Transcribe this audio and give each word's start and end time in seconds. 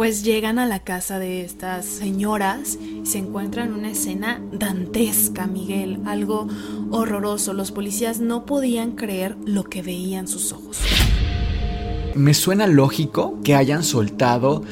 Pues 0.00 0.22
llegan 0.22 0.58
a 0.58 0.64
la 0.64 0.78
casa 0.78 1.18
de 1.18 1.44
estas 1.44 1.84
señoras 1.84 2.78
y 2.80 3.04
se 3.04 3.18
encuentran 3.18 3.74
una 3.74 3.90
escena 3.90 4.40
dantesca, 4.50 5.46
Miguel, 5.46 6.00
algo 6.06 6.48
horroroso. 6.90 7.52
Los 7.52 7.70
policías 7.70 8.18
no 8.18 8.46
podían 8.46 8.92
creer 8.92 9.36
lo 9.44 9.64
que 9.64 9.82
veían 9.82 10.26
sus 10.26 10.54
ojos. 10.54 10.78
Me 12.14 12.32
suena 12.32 12.66
lógico 12.66 13.40
que 13.44 13.54
hayan 13.54 13.84
soltado 13.84 14.64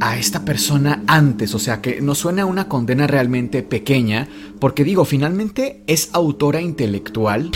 a 0.00 0.16
esta 0.16 0.46
persona 0.46 1.02
antes, 1.08 1.54
o 1.54 1.58
sea, 1.58 1.82
que 1.82 2.00
nos 2.00 2.16
suena 2.16 2.46
una 2.46 2.66
condena 2.66 3.06
realmente 3.06 3.62
pequeña, 3.62 4.28
porque 4.60 4.82
digo, 4.82 5.04
finalmente 5.04 5.82
es 5.86 6.08
autora 6.14 6.62
intelectual. 6.62 7.50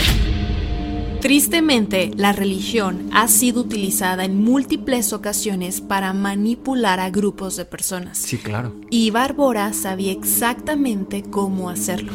Tristemente, 1.20 2.12
la 2.16 2.32
religión 2.32 3.10
ha 3.12 3.26
sido 3.26 3.62
utilizada 3.62 4.24
en 4.24 4.40
múltiples 4.40 5.12
ocasiones 5.12 5.80
para 5.80 6.12
manipular 6.12 7.00
a 7.00 7.10
grupos 7.10 7.56
de 7.56 7.64
personas. 7.64 8.18
Sí, 8.18 8.38
claro. 8.38 8.76
Y 8.88 9.10
Bárbara 9.10 9.72
sabía 9.72 10.12
exactamente 10.12 11.24
cómo 11.28 11.70
hacerlo. 11.70 12.12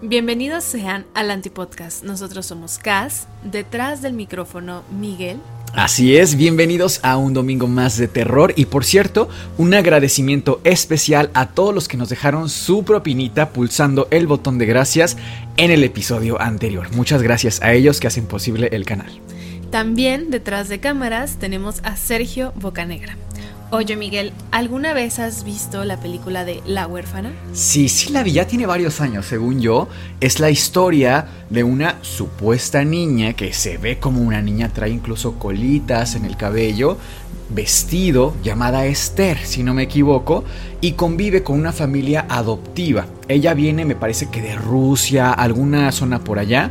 Bienvenidos 0.00 0.62
sean 0.62 1.06
al 1.12 1.32
Antipodcast. 1.32 2.04
Nosotros 2.04 2.46
somos 2.46 2.78
Cas, 2.78 3.26
detrás 3.42 4.00
del 4.00 4.12
micrófono 4.12 4.84
Miguel. 5.00 5.40
Así 5.74 6.16
es, 6.16 6.36
bienvenidos 6.36 7.00
a 7.02 7.16
un 7.16 7.34
domingo 7.34 7.66
más 7.66 7.98
de 7.98 8.08
terror 8.08 8.52
y 8.56 8.66
por 8.66 8.84
cierto, 8.84 9.28
un 9.58 9.74
agradecimiento 9.74 10.60
especial 10.64 11.30
a 11.34 11.50
todos 11.50 11.74
los 11.74 11.88
que 11.88 11.96
nos 11.96 12.08
dejaron 12.08 12.48
su 12.48 12.84
propinita 12.84 13.50
pulsando 13.50 14.08
el 14.10 14.26
botón 14.26 14.58
de 14.58 14.66
gracias 14.66 15.16
en 15.56 15.70
el 15.70 15.84
episodio 15.84 16.40
anterior. 16.40 16.88
Muchas 16.94 17.22
gracias 17.22 17.62
a 17.62 17.74
ellos 17.74 18.00
que 18.00 18.06
hacen 18.06 18.26
posible 18.26 18.70
el 18.72 18.84
canal. 18.84 19.20
También 19.70 20.30
detrás 20.30 20.68
de 20.68 20.80
cámaras 20.80 21.36
tenemos 21.38 21.80
a 21.84 21.96
Sergio 21.96 22.52
Bocanegra. 22.56 23.16
Oye 23.70 23.96
Miguel, 23.96 24.32
¿alguna 24.50 24.94
vez 24.94 25.18
has 25.18 25.44
visto 25.44 25.84
la 25.84 26.00
película 26.00 26.46
de 26.46 26.62
La 26.64 26.86
huérfana? 26.86 27.32
Sí, 27.52 27.90
sí 27.90 28.10
la 28.10 28.22
vi, 28.22 28.32
ya 28.32 28.46
tiene 28.46 28.64
varios 28.64 29.02
años, 29.02 29.26
según 29.26 29.60
yo. 29.60 29.88
Es 30.20 30.40
la 30.40 30.48
historia 30.48 31.26
de 31.50 31.64
una 31.64 31.96
supuesta 32.00 32.82
niña 32.82 33.34
que 33.34 33.52
se 33.52 33.76
ve 33.76 33.98
como 33.98 34.22
una 34.22 34.40
niña, 34.40 34.70
trae 34.70 34.88
incluso 34.88 35.34
colitas 35.34 36.14
en 36.14 36.24
el 36.24 36.38
cabello, 36.38 36.96
vestido, 37.50 38.34
llamada 38.42 38.86
Esther, 38.86 39.36
si 39.44 39.62
no 39.62 39.74
me 39.74 39.82
equivoco, 39.82 40.44
y 40.80 40.92
convive 40.92 41.42
con 41.42 41.60
una 41.60 41.72
familia 41.72 42.24
adoptiva. 42.26 43.04
Ella 43.28 43.52
viene, 43.52 43.84
me 43.84 43.96
parece 43.96 44.30
que 44.30 44.40
de 44.40 44.56
Rusia, 44.56 45.30
alguna 45.30 45.92
zona 45.92 46.24
por 46.24 46.38
allá. 46.38 46.70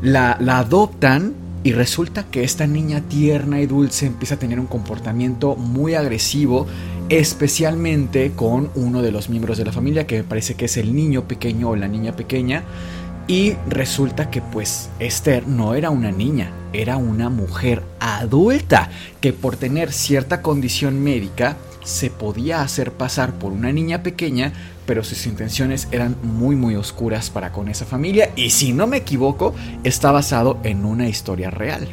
La, 0.00 0.38
la 0.40 0.60
adoptan 0.60 1.34
y 1.64 1.72
resulta 1.72 2.24
que 2.24 2.44
esta 2.44 2.66
niña 2.66 3.02
tierna 3.02 3.60
y 3.60 3.66
dulce 3.66 4.06
empieza 4.06 4.36
a 4.36 4.38
tener 4.38 4.60
un 4.60 4.66
comportamiento 4.66 5.56
muy 5.56 5.94
agresivo, 5.94 6.66
especialmente 7.08 8.32
con 8.32 8.70
uno 8.74 9.02
de 9.02 9.10
los 9.10 9.28
miembros 9.28 9.58
de 9.58 9.64
la 9.64 9.72
familia, 9.72 10.06
que 10.06 10.18
me 10.18 10.24
parece 10.24 10.54
que 10.54 10.66
es 10.66 10.76
el 10.76 10.94
niño 10.94 11.26
pequeño 11.26 11.70
o 11.70 11.76
la 11.76 11.88
niña 11.88 12.14
pequeña. 12.14 12.64
Y 13.26 13.54
resulta 13.68 14.30
que 14.30 14.40
pues 14.40 14.88
Esther 15.00 15.46
no 15.46 15.74
era 15.74 15.90
una 15.90 16.10
niña, 16.10 16.50
era 16.72 16.96
una 16.96 17.28
mujer 17.28 17.82
adulta 18.00 18.90
que 19.20 19.32
por 19.34 19.56
tener 19.56 19.92
cierta 19.92 20.40
condición 20.40 21.02
médica 21.02 21.56
se 21.88 22.10
podía 22.10 22.60
hacer 22.60 22.92
pasar 22.92 23.32
por 23.32 23.50
una 23.50 23.72
niña 23.72 24.02
pequeña, 24.02 24.52
pero 24.84 25.02
sus 25.02 25.26
intenciones 25.26 25.88
eran 25.90 26.16
muy 26.22 26.54
muy 26.54 26.76
oscuras 26.76 27.30
para 27.30 27.50
con 27.50 27.68
esa 27.68 27.86
familia 27.86 28.30
y 28.36 28.50
si 28.50 28.74
no 28.74 28.86
me 28.86 28.98
equivoco 28.98 29.54
está 29.84 30.12
basado 30.12 30.58
en 30.64 30.84
una 30.84 31.08
historia 31.08 31.50
real. 31.50 31.88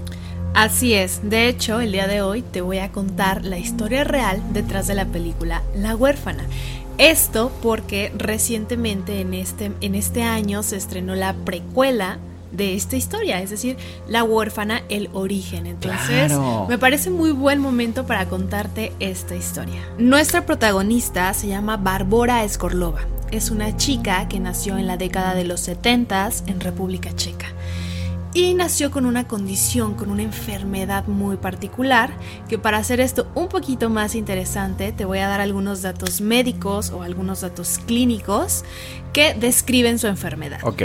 Así 0.54 0.94
es, 0.94 1.22
de 1.30 1.48
hecho 1.48 1.80
el 1.80 1.94
día 1.94 2.08
de 2.08 2.22
hoy 2.22 2.42
te 2.42 2.60
voy 2.60 2.80
a 2.80 2.92
contar 2.92 3.46
la 3.46 3.58
historia 3.58 4.04
real 4.04 4.42
detrás 4.52 4.88
de 4.88 4.96
la 4.96 5.06
película 5.06 5.64
La 5.76 5.96
huérfana. 5.96 6.44
Esto 6.98 7.52
porque 7.62 8.12
recientemente 8.18 9.22
en 9.22 9.34
este, 9.34 9.72
en 9.80 9.96
este 9.96 10.24
año 10.24 10.62
se 10.62 10.76
estrenó 10.76 11.16
la 11.16 11.34
precuela 11.34 12.20
de 12.56 12.76
esta 12.76 12.96
historia, 12.96 13.42
es 13.42 13.50
decir, 13.50 13.78
La 14.08 14.24
huérfana, 14.24 14.82
el 14.90 15.10
origen. 15.14 15.66
Entonces, 15.68 16.28
Claro. 16.28 16.66
me 16.70 16.78
parece 16.78 17.10
muy 17.10 17.32
buen 17.32 17.60
momento 17.60 18.06
para 18.06 18.28
contarte 18.28 18.92
esta 19.00 19.36
historia. 19.36 19.82
Nuestra 19.98 20.46
protagonista 20.46 21.34
se 21.34 21.48
llama 21.48 21.78
Barbora 21.78 22.44
Escorlova. 22.44 23.02
Es 23.32 23.50
una 23.52 23.76
chica 23.76 24.28
que 24.28 24.40
nació 24.40 24.78
en 24.78 24.88
la 24.88 24.98
década 24.98 25.34
de 25.36 25.44
los 25.46 25.60
70 25.62 26.30
en 26.48 26.60
República 26.60 27.14
Checa. 27.16 27.48
Y 28.34 28.54
nació 28.54 28.92
con 28.92 29.06
una 29.06 29.28
condición, 29.30 29.94
con 29.94 30.10
una 30.10 30.22
enfermedad 30.22 31.06
muy 31.08 31.38
particular, 31.38 32.12
que 32.50 32.60
para 32.60 32.78
hacer 32.78 33.00
esto 33.00 33.28
un 33.34 33.48
poquito 33.48 33.90
más 33.90 34.14
interesante 34.14 34.92
te 34.92 35.06
voy 35.06 35.20
a 35.20 35.30
dar 35.30 35.40
algunos 35.40 35.82
datos 35.82 36.20
médicos 36.20 36.90
o 36.92 37.02
algunos 37.02 37.42
datos 37.42 37.80
clínicos 37.86 38.66
que 39.14 39.34
describen 39.36 40.00
su 40.00 40.08
enfermedad. 40.08 40.60
Ok. 40.64 40.82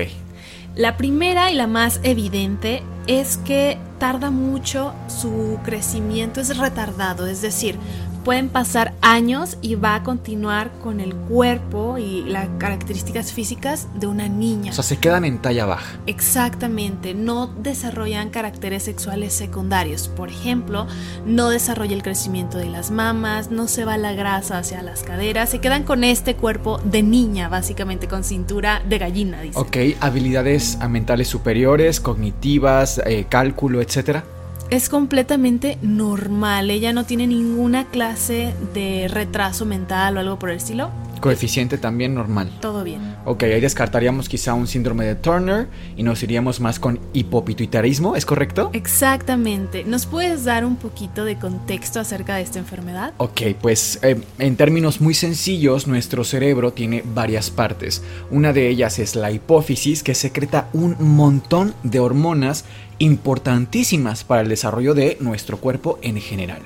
La 0.80 0.96
primera 0.96 1.50
y 1.50 1.56
la 1.56 1.66
más 1.66 2.00
evidente 2.04 2.82
es 3.06 3.36
que 3.36 3.76
tarda 3.98 4.30
mucho 4.30 4.94
su 5.08 5.58
crecimiento, 5.62 6.40
es 6.40 6.56
retardado, 6.56 7.26
es 7.26 7.42
decir, 7.42 7.78
pueden 8.24 8.48
pasar 8.48 8.94
años 9.00 9.58
y 9.62 9.74
va 9.74 9.94
a 9.94 10.02
continuar 10.02 10.70
con 10.82 11.00
el 11.00 11.14
cuerpo 11.14 11.98
y 11.98 12.22
las 12.24 12.48
características 12.58 13.32
físicas 13.32 13.88
de 13.94 14.06
una 14.06 14.28
niña. 14.28 14.70
O 14.70 14.74
sea, 14.74 14.84
se 14.84 14.98
quedan 14.98 15.24
en 15.24 15.38
talla 15.38 15.66
baja. 15.66 15.98
Exactamente, 16.06 17.14
no 17.14 17.46
desarrollan 17.46 18.30
caracteres 18.30 18.84
sexuales 18.84 19.32
secundarios. 19.32 20.08
Por 20.08 20.28
ejemplo, 20.28 20.86
no 21.24 21.50
desarrolla 21.50 21.94
el 21.94 22.02
crecimiento 22.02 22.58
de 22.58 22.68
las 22.68 22.90
mamas, 22.90 23.50
no 23.50 23.68
se 23.68 23.84
va 23.84 23.96
la 23.96 24.12
grasa 24.12 24.58
hacia 24.58 24.82
las 24.82 25.02
caderas, 25.02 25.50
se 25.50 25.60
quedan 25.60 25.84
con 25.84 26.04
este 26.04 26.36
cuerpo 26.36 26.78
de 26.84 27.02
niña, 27.02 27.48
básicamente 27.48 28.08
con 28.08 28.24
cintura 28.24 28.82
de 28.88 28.98
gallina, 28.98 29.40
dice. 29.40 29.58
Ok, 29.58 29.76
habilidades 30.00 30.78
mentales 30.88 31.28
superiores, 31.28 32.00
cognitivas, 32.00 33.00
eh, 33.06 33.26
cálculo, 33.28 33.80
etcétera. 33.80 34.24
Es 34.70 34.88
completamente 34.88 35.78
normal, 35.82 36.70
ella 36.70 36.92
no 36.92 37.04
tiene 37.04 37.26
ninguna 37.26 37.86
clase 37.86 38.54
de 38.72 39.08
retraso 39.08 39.66
mental 39.66 40.16
o 40.16 40.20
algo 40.20 40.38
por 40.38 40.50
el 40.50 40.58
estilo. 40.58 40.90
Coeficiente 41.20 41.78
también 41.78 42.14
normal. 42.14 42.50
Todo 42.60 42.84
bien. 42.84 43.16
Ok, 43.24 43.42
ahí 43.44 43.60
descartaríamos 43.60 44.28
quizá 44.28 44.54
un 44.54 44.66
síndrome 44.66 45.04
de 45.04 45.14
Turner 45.14 45.68
y 45.96 46.02
nos 46.02 46.22
iríamos 46.22 46.60
más 46.60 46.78
con 46.78 46.98
hipopituitarismo, 47.12 48.16
¿es 48.16 48.24
correcto? 48.24 48.70
Exactamente. 48.72 49.84
¿Nos 49.84 50.06
puedes 50.06 50.44
dar 50.44 50.64
un 50.64 50.76
poquito 50.76 51.24
de 51.24 51.36
contexto 51.36 52.00
acerca 52.00 52.36
de 52.36 52.42
esta 52.42 52.58
enfermedad? 52.58 53.12
Ok, 53.18 53.42
pues 53.60 53.98
eh, 54.02 54.20
en 54.38 54.56
términos 54.56 55.00
muy 55.00 55.14
sencillos, 55.14 55.86
nuestro 55.86 56.24
cerebro 56.24 56.72
tiene 56.72 57.04
varias 57.14 57.50
partes. 57.50 58.02
Una 58.30 58.52
de 58.52 58.68
ellas 58.68 58.98
es 58.98 59.14
la 59.14 59.30
hipófisis, 59.30 60.02
que 60.02 60.14
secreta 60.14 60.68
un 60.72 60.96
montón 60.98 61.74
de 61.82 62.00
hormonas 62.00 62.64
importantísimas 62.98 64.24
para 64.24 64.42
el 64.42 64.48
desarrollo 64.48 64.94
de 64.94 65.16
nuestro 65.20 65.58
cuerpo 65.58 65.98
en 66.02 66.20
general, 66.20 66.60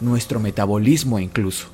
nuestro 0.00 0.40
metabolismo 0.40 1.18
incluso. 1.18 1.68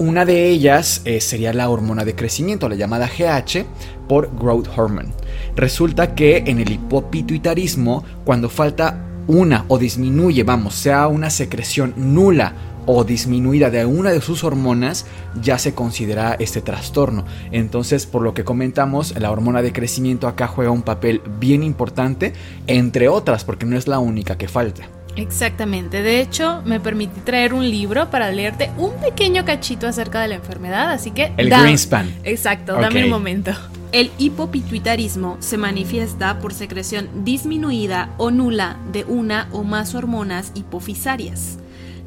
Una 0.00 0.24
de 0.24 0.48
ellas 0.48 1.02
eh, 1.04 1.20
sería 1.20 1.52
la 1.52 1.68
hormona 1.68 2.06
de 2.06 2.14
crecimiento, 2.14 2.70
la 2.70 2.74
llamada 2.74 3.06
GH, 3.06 3.66
por 4.08 4.34
growth 4.34 4.66
hormone. 4.74 5.10
Resulta 5.54 6.14
que 6.14 6.38
en 6.46 6.58
el 6.58 6.72
hipopituitarismo, 6.72 8.02
cuando 8.24 8.48
falta 8.48 9.04
una 9.26 9.66
o 9.68 9.76
disminuye, 9.76 10.42
vamos, 10.42 10.74
sea 10.74 11.06
una 11.06 11.28
secreción 11.28 11.92
nula 11.98 12.54
o 12.86 13.04
disminuida 13.04 13.68
de 13.68 13.84
una 13.84 14.10
de 14.10 14.22
sus 14.22 14.42
hormonas, 14.42 15.04
ya 15.42 15.58
se 15.58 15.74
considera 15.74 16.34
este 16.38 16.62
trastorno. 16.62 17.26
Entonces, 17.52 18.06
por 18.06 18.22
lo 18.22 18.32
que 18.32 18.42
comentamos, 18.42 19.14
la 19.18 19.30
hormona 19.30 19.60
de 19.60 19.74
crecimiento 19.74 20.28
acá 20.28 20.46
juega 20.46 20.70
un 20.70 20.80
papel 20.80 21.20
bien 21.38 21.62
importante, 21.62 22.32
entre 22.66 23.10
otras, 23.10 23.44
porque 23.44 23.66
no 23.66 23.76
es 23.76 23.86
la 23.86 23.98
única 23.98 24.38
que 24.38 24.48
falta. 24.48 24.88
Exactamente. 25.16 26.02
De 26.02 26.20
hecho, 26.20 26.62
me 26.64 26.80
permití 26.80 27.20
traer 27.20 27.52
un 27.52 27.68
libro 27.68 28.10
para 28.10 28.30
leerte 28.30 28.70
un 28.78 28.92
pequeño 29.00 29.44
cachito 29.44 29.86
acerca 29.86 30.20
de 30.20 30.28
la 30.28 30.34
enfermedad, 30.36 30.90
así 30.92 31.10
que... 31.10 31.32
El 31.36 31.50
da- 31.50 31.62
Greenspan. 31.62 32.12
Exacto, 32.24 32.74
dame 32.80 33.04
un 33.04 33.10
momento. 33.10 33.52
El 33.92 34.12
hipopituitarismo 34.18 35.36
se 35.40 35.56
manifiesta 35.58 36.38
por 36.38 36.54
secreción 36.54 37.08
disminuida 37.24 38.10
o 38.18 38.30
nula 38.30 38.76
de 38.92 39.04
una 39.04 39.48
o 39.52 39.64
más 39.64 39.94
hormonas 39.96 40.52
hipofisarias. 40.54 41.58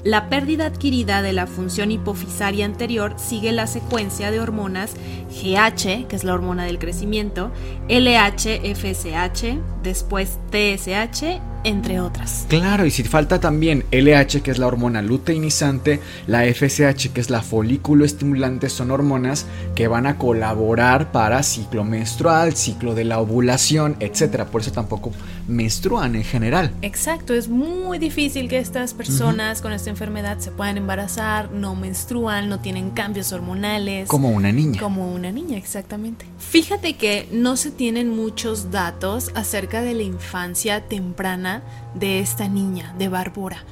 La 0.06 0.28
pérdida 0.30 0.66
adquirida 0.66 1.22
de 1.22 1.32
la 1.32 1.48
función 1.48 1.90
hipofisaria 1.92 2.66
anterior 2.66 3.14
sigue 3.18 3.52
la 3.54 3.68
secuencia 3.68 4.32
de 4.32 4.40
hormonas 4.42 4.96
GH, 5.30 6.08
que 6.08 6.16
es 6.16 6.24
la 6.26 6.34
hormona 6.34 6.66
del 6.66 6.78
crecimiento, 6.80 7.52
LH, 7.88 8.62
FSH, 8.76 9.58
después 9.82 10.40
TSH, 10.52 11.40
entre 11.64 12.00
otras. 12.00 12.46
Claro, 12.50 12.86
y 12.86 12.92
si 12.92 13.04
falta 13.04 13.40
también 13.40 13.86
LH, 13.92 14.42
que 14.42 14.52
es 14.52 14.58
la 14.58 14.68
hormona 14.68 15.02
luteinizante, 15.02 16.00
la 16.28 16.44
FSH, 16.46 17.10
que 17.14 17.22
es 17.22 17.30
la 17.30 17.42
folículo 17.42 18.06
estimulante, 18.06 18.70
son 18.70 18.92
hormonas 18.92 19.46
que 19.76 19.88
van 19.88 20.08
a 20.08 20.18
colaborar 20.18 21.12
para 21.12 21.44
ciclo 21.44 21.84
menstrual, 21.84 22.56
ciclo 22.56 22.96
de 22.96 23.06
la 23.06 23.20
ovulación, 23.20 23.96
etc. 24.00 24.44
Por 24.44 24.62
eso 24.62 24.72
tampoco 24.72 25.12
menstruan 25.48 26.16
en 26.16 26.24
general. 26.24 26.72
Exacto, 26.82 27.34
es 27.34 27.50
muy 27.50 28.00
difícil 28.00 28.48
que 28.50 28.58
estas 28.58 28.94
personas 28.94 29.62
con 29.62 29.74
esta 29.74 29.90
enfermedad 29.90 30.40
se 30.40 30.52
puedan 30.52 30.78
embarazar, 30.78 31.52
no 31.52 31.76
menstruan, 31.76 32.50
no 32.50 32.60
tienen 32.60 32.92
cambios 32.92 33.32
hormonales. 33.32 34.08
Como 34.08 34.30
una 34.30 34.52
niña. 34.52 34.80
Como 34.80 35.14
una 35.14 35.32
niña, 35.32 35.58
exactamente. 35.58 36.26
Fíjate 36.50 36.94
que 36.94 37.28
no 37.32 37.58
se 37.58 37.72
tienen 37.72 38.10
muchos 38.10 38.70
datos 38.70 39.32
acerca 39.34 39.82
de 39.82 39.94
la 39.94 40.04
infancia 40.04 40.82
temprana 40.88 41.64
de 41.96 42.20
esta 42.20 42.48
niña, 42.48 42.94
de 42.98 43.10
Bárbara. 43.10 43.64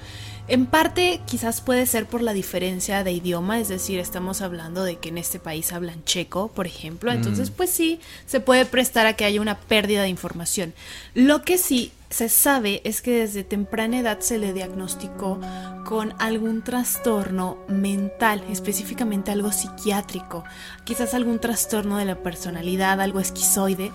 En 0.48 0.66
parte 0.66 1.22
quizás 1.28 1.62
puede 1.62 1.86
ser 1.86 2.08
por 2.08 2.22
la 2.22 2.34
diferencia 2.34 3.04
de 3.04 3.12
idioma, 3.12 3.60
es 3.60 3.70
decir, 3.70 4.00
estamos 4.00 4.42
hablando 4.42 4.84
de 4.84 4.98
que 4.98 5.10
en 5.10 5.18
este 5.18 5.40
país 5.40 5.72
hablan 5.72 6.04
checo, 6.04 6.50
por 6.50 6.66
ejemplo, 6.66 7.12
entonces 7.12 7.52
pues 7.52 7.70
sí, 7.70 8.00
se 8.26 8.40
puede 8.40 8.66
prestar 8.66 9.06
a 9.06 9.14
que 9.14 9.26
haya 9.26 9.40
una 9.40 9.60
pérdida 9.60 10.02
de 10.02 10.10
información. 10.10 10.74
Lo 11.14 11.44
que 11.44 11.58
sí 11.58 11.92
se 12.12 12.30
sabe 12.30 12.82
es 12.84 13.02
que 13.02 13.22
desde 13.22 13.44
temprana 13.44 14.00
edad 14.00 14.20
se 14.20 14.38
le 14.38 14.54
diagnosticó 14.54 15.40
con 15.86 16.14
algún 16.20 16.62
trastorno 16.62 17.58
mental, 17.68 18.44
específicamente 18.50 19.32
algo 19.32 19.52
psiquiátrico, 19.52 20.44
quizás 20.84 21.14
algún 21.14 21.40
trastorno 21.40 21.98
de 21.98 22.06
la 22.06 22.22
personalidad, 22.22 23.02
algo 23.02 23.20
esquizoide, 23.20 23.92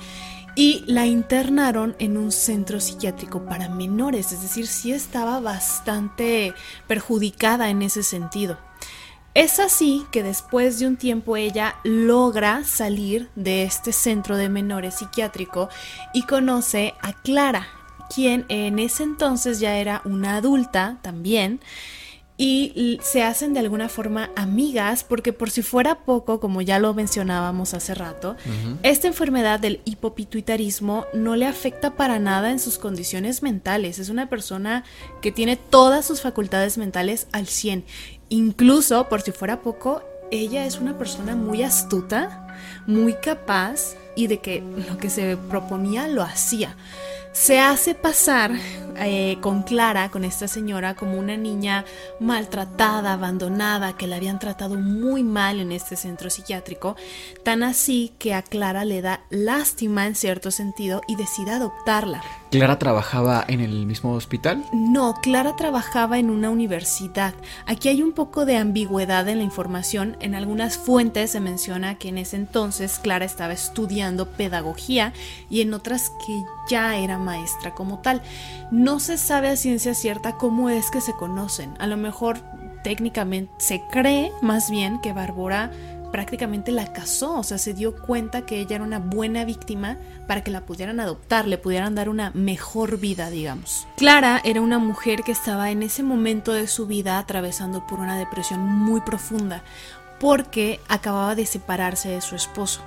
y 0.55 0.83
la 0.87 1.05
internaron 1.05 1.95
en 1.99 2.17
un 2.17 2.33
centro 2.33 2.81
psiquiátrico 2.81 3.45
para 3.45 3.69
menores, 3.69 4.33
es 4.33 4.41
decir, 4.41 4.67
sí 4.67 4.93
estaba 4.93 5.39
bastante 5.39 6.55
perjudicada 6.87 7.69
en 7.69 7.83
ese 7.83 8.03
sentido. 8.03 8.59
Es 9.35 9.61
así 9.61 10.07
que 10.11 10.23
después 10.23 10.79
de 10.79 10.87
un 10.87 10.97
tiempo 10.97 11.37
ella 11.37 11.77
logra 11.85 12.65
salir 12.65 13.29
de 13.35 13.65
este 13.65 13.93
centro 13.93 14.39
de 14.39 14.49
menores 14.49 14.95
psiquiátrico 14.95 15.69
y 16.15 16.23
conoce 16.23 16.95
a 17.03 17.13
Clara, 17.13 17.69
quien 18.15 18.45
en 18.49 18.79
ese 18.79 19.03
entonces 19.03 19.61
ya 19.61 19.77
era 19.77 20.03
una 20.05 20.37
adulta 20.37 20.99
también 21.03 21.61
y 22.39 22.99
se 23.03 23.23
hacen 23.23 23.55
de 23.55 23.61
alguna 23.61 23.89
forma 23.89 24.31
amigas 24.37 25.05
porque 25.05 25.33
por 25.33 25.51
si 25.51 25.63
fuera 25.63 26.01
poco, 26.01 26.39
como 26.39 26.61
ya 26.61 26.79
lo 26.79 26.93
mencionábamos 26.93 27.73
hace 27.73 27.95
rato, 27.95 28.37
esta 28.83 29.09
enfermedad 29.09 29.59
del 29.59 29.81
hipopituitarismo 29.87 31.07
no 31.15 31.35
le 31.35 31.47
afecta 31.47 31.95
para 31.95 32.19
nada 32.19 32.51
en 32.51 32.59
sus 32.59 32.79
condiciones 32.79 33.43
mentales. 33.43 33.99
Es 33.99 34.11
una 34.11 34.29
persona 34.29 34.85
que 35.23 35.33
tiene 35.33 35.57
todas 35.57 36.05
sus 36.05 36.21
facultades 36.21 36.77
mentales 36.77 37.27
al 37.33 37.47
100. 37.47 37.85
Incluso, 38.29 39.09
por 39.09 39.23
si 39.23 39.33
fuera 39.33 39.63
poco, 39.63 40.03
ella 40.31 40.67
es 40.67 40.79
una 40.79 40.99
persona 40.99 41.37
muy 41.37 41.63
astuta, 41.63 42.47
muy 42.87 43.15
capaz 43.15 43.95
y 44.15 44.27
de 44.27 44.41
que 44.41 44.63
lo 44.89 44.99
que 44.99 45.09
se 45.09 45.39
proponía 45.39 46.07
lo 46.09 46.23
hacía 46.23 46.77
se 47.37 47.61
hace 47.61 47.95
pasar 47.95 48.53
eh, 48.99 49.37
con 49.43 49.63
Clara, 49.63 50.11
con 50.11 50.25
esta 50.25 50.49
señora, 50.49 50.95
como 50.95 51.19
una 51.19 51.37
niña 51.37 51.85
maltratada, 52.19 53.13
abandonada, 53.13 53.95
que 53.95 54.07
la 54.07 54.17
habían 54.17 54.39
tratado 54.39 54.77
muy 54.77 55.23
mal 55.23 55.61
en 55.61 55.71
este 55.71 55.97
centro 55.97 56.31
psiquiátrico, 56.31 56.97
tan 57.45 57.63
así 57.63 58.15
que 58.19 58.33
a 58.33 58.41
Clara 58.41 58.87
le 58.87 59.03
da 59.03 59.21
lástima 59.29 60.07
en 60.07 60.15
cierto 60.15 60.51
sentido 60.51 61.03
y 61.09 61.17
decide 61.17 61.51
adoptarla. 61.51 62.23
¿Clara 62.51 62.79
trabajaba 62.79 63.45
en 63.49 63.61
el 63.61 63.85
mismo 63.85 64.15
hospital? 64.15 64.65
No, 64.73 65.15
Clara 65.21 65.57
trabajaba 65.57 66.19
en 66.19 66.31
una 66.31 66.49
universidad. 66.49 67.35
Aquí 67.67 67.89
hay 67.89 68.03
un 68.03 68.13
poco 68.13 68.47
de 68.47 68.57
ambigüedad 68.57 69.29
en 69.29 69.39
la 69.39 69.45
información. 69.45 70.17
En 70.21 70.35
algunas 70.35 70.79
fuentes 70.79 71.33
se 71.33 71.41
menciona 71.41 71.97
que 71.97 72.09
en 72.09 72.19
ese 72.19 72.37
entonces 72.37 72.99
Clara 72.99 73.27
estaba 73.27 73.53
estudiando 73.53 74.31
pedagogía 74.31 75.13
y 75.51 75.61
en 75.61 75.75
otras 75.75 76.11
que 76.25 76.43
ya 76.71 76.97
era 76.97 77.19
maestra 77.27 77.75
como 77.75 77.99
tal. 77.99 78.23
No 78.71 79.01
se 79.01 79.19
sabe 79.19 79.49
a 79.49 79.57
ciencia 79.57 79.95
cierta 79.95 80.39
cómo 80.39 80.71
es 80.71 80.91
que 80.91 81.01
se 81.03 81.13
conocen. 81.13 81.75
A 81.79 81.87
lo 81.87 81.99
mejor 81.99 82.39
técnicamente 82.83 83.53
se 83.59 83.83
cree 83.91 84.33
más 84.41 84.71
bien 84.71 85.01
que 85.01 85.13
Bárbara 85.13 85.71
prácticamente 86.13 86.73
la 86.73 86.93
casó, 86.93 87.41
o 87.41 87.43
sea, 87.43 87.59
se 87.59 87.75
dio 87.75 87.95
cuenta 87.95 88.47
que 88.47 88.61
ella 88.61 88.77
era 88.77 88.85
una 88.85 88.99
buena 89.01 89.45
víctima 89.45 89.99
para 90.27 90.43
que 90.43 90.51
la 90.51 90.65
pudieran 90.65 91.01
adoptar, 91.01 91.47
le 91.47 91.59
pudieran 91.59 91.95
dar 91.95 92.09
una 92.09 92.31
mejor 92.31 92.99
vida, 92.99 93.29
digamos. 93.29 93.87
Clara 93.97 94.41
era 94.45 94.61
una 94.61 94.79
mujer 94.79 95.23
que 95.25 95.33
estaba 95.33 95.71
en 95.71 95.83
ese 95.83 96.03
momento 96.03 96.53
de 96.53 96.69
su 96.69 96.87
vida 96.87 97.19
atravesando 97.19 97.87
por 97.87 98.01
una 98.01 98.17
depresión 98.17 98.61
muy 98.61 99.01
profunda, 99.01 99.63
porque 100.19 100.81
acababa 100.89 101.35
de 101.35 101.45
separarse 101.45 102.09
de 102.09 102.21
su 102.21 102.35
esposo. 102.35 102.81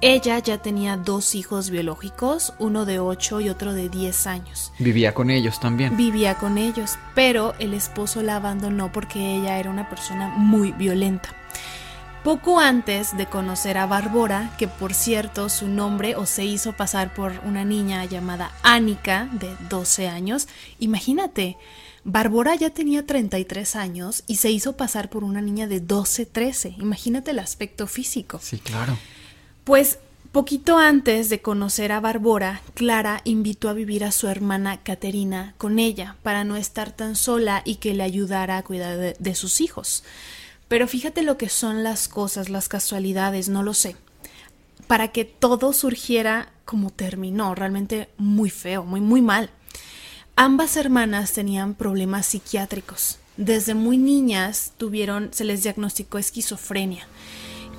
Ella 0.00 0.38
ya 0.38 0.58
tenía 0.58 0.96
dos 0.96 1.34
hijos 1.34 1.70
biológicos, 1.70 2.52
uno 2.60 2.84
de 2.84 3.00
8 3.00 3.40
y 3.40 3.48
otro 3.48 3.72
de 3.72 3.88
10 3.88 4.28
años. 4.28 4.72
Vivía 4.78 5.12
con 5.12 5.28
ellos 5.28 5.58
también. 5.58 5.96
Vivía 5.96 6.36
con 6.36 6.56
ellos, 6.56 6.96
pero 7.16 7.54
el 7.58 7.74
esposo 7.74 8.22
la 8.22 8.36
abandonó 8.36 8.92
porque 8.92 9.34
ella 9.34 9.58
era 9.58 9.70
una 9.70 9.88
persona 9.88 10.28
muy 10.28 10.70
violenta. 10.70 11.30
Poco 12.22 12.60
antes 12.60 13.16
de 13.16 13.26
conocer 13.26 13.76
a 13.76 13.86
Bárbara, 13.86 14.54
que 14.56 14.68
por 14.68 14.94
cierto 14.94 15.48
su 15.48 15.66
nombre 15.66 16.14
o 16.14 16.26
se 16.26 16.44
hizo 16.44 16.74
pasar 16.74 17.12
por 17.12 17.32
una 17.44 17.64
niña 17.64 18.04
llamada 18.04 18.52
Annika 18.62 19.28
de 19.32 19.56
12 19.68 20.06
años, 20.06 20.46
imagínate, 20.78 21.56
Bárbara 22.04 22.54
ya 22.54 22.70
tenía 22.70 23.04
33 23.04 23.74
años 23.74 24.22
y 24.28 24.36
se 24.36 24.50
hizo 24.52 24.76
pasar 24.76 25.10
por 25.10 25.24
una 25.24 25.40
niña 25.40 25.66
de 25.66 25.80
12, 25.80 26.26
13, 26.26 26.76
imagínate 26.78 27.32
el 27.32 27.40
aspecto 27.40 27.88
físico. 27.88 28.38
Sí, 28.40 28.58
claro. 28.58 28.96
Pues 29.68 29.98
poquito 30.32 30.78
antes 30.78 31.28
de 31.28 31.42
conocer 31.42 31.92
a 31.92 32.00
Bárbara, 32.00 32.62
Clara 32.72 33.20
invitó 33.24 33.68
a 33.68 33.74
vivir 33.74 34.02
a 34.02 34.12
su 34.12 34.26
hermana 34.26 34.82
Caterina 34.82 35.52
con 35.58 35.78
ella 35.78 36.16
para 36.22 36.42
no 36.42 36.56
estar 36.56 36.90
tan 36.90 37.14
sola 37.16 37.60
y 37.66 37.74
que 37.74 37.92
le 37.92 38.02
ayudara 38.02 38.56
a 38.56 38.62
cuidar 38.62 38.96
de, 38.96 39.14
de 39.18 39.34
sus 39.34 39.60
hijos. 39.60 40.04
Pero 40.68 40.88
fíjate 40.88 41.20
lo 41.20 41.36
que 41.36 41.50
son 41.50 41.82
las 41.82 42.08
cosas, 42.08 42.48
las 42.48 42.66
casualidades, 42.66 43.50
no 43.50 43.62
lo 43.62 43.74
sé. 43.74 43.96
Para 44.86 45.08
que 45.08 45.26
todo 45.26 45.74
surgiera 45.74 46.50
como 46.64 46.88
terminó, 46.88 47.54
realmente 47.54 48.08
muy 48.16 48.48
feo, 48.48 48.84
muy, 48.84 49.02
muy 49.02 49.20
mal. 49.20 49.50
Ambas 50.34 50.78
hermanas 50.78 51.34
tenían 51.34 51.74
problemas 51.74 52.24
psiquiátricos. 52.24 53.18
Desde 53.36 53.74
muy 53.74 53.98
niñas 53.98 54.72
tuvieron, 54.78 55.28
se 55.34 55.44
les 55.44 55.62
diagnosticó 55.62 56.16
esquizofrenia 56.16 57.06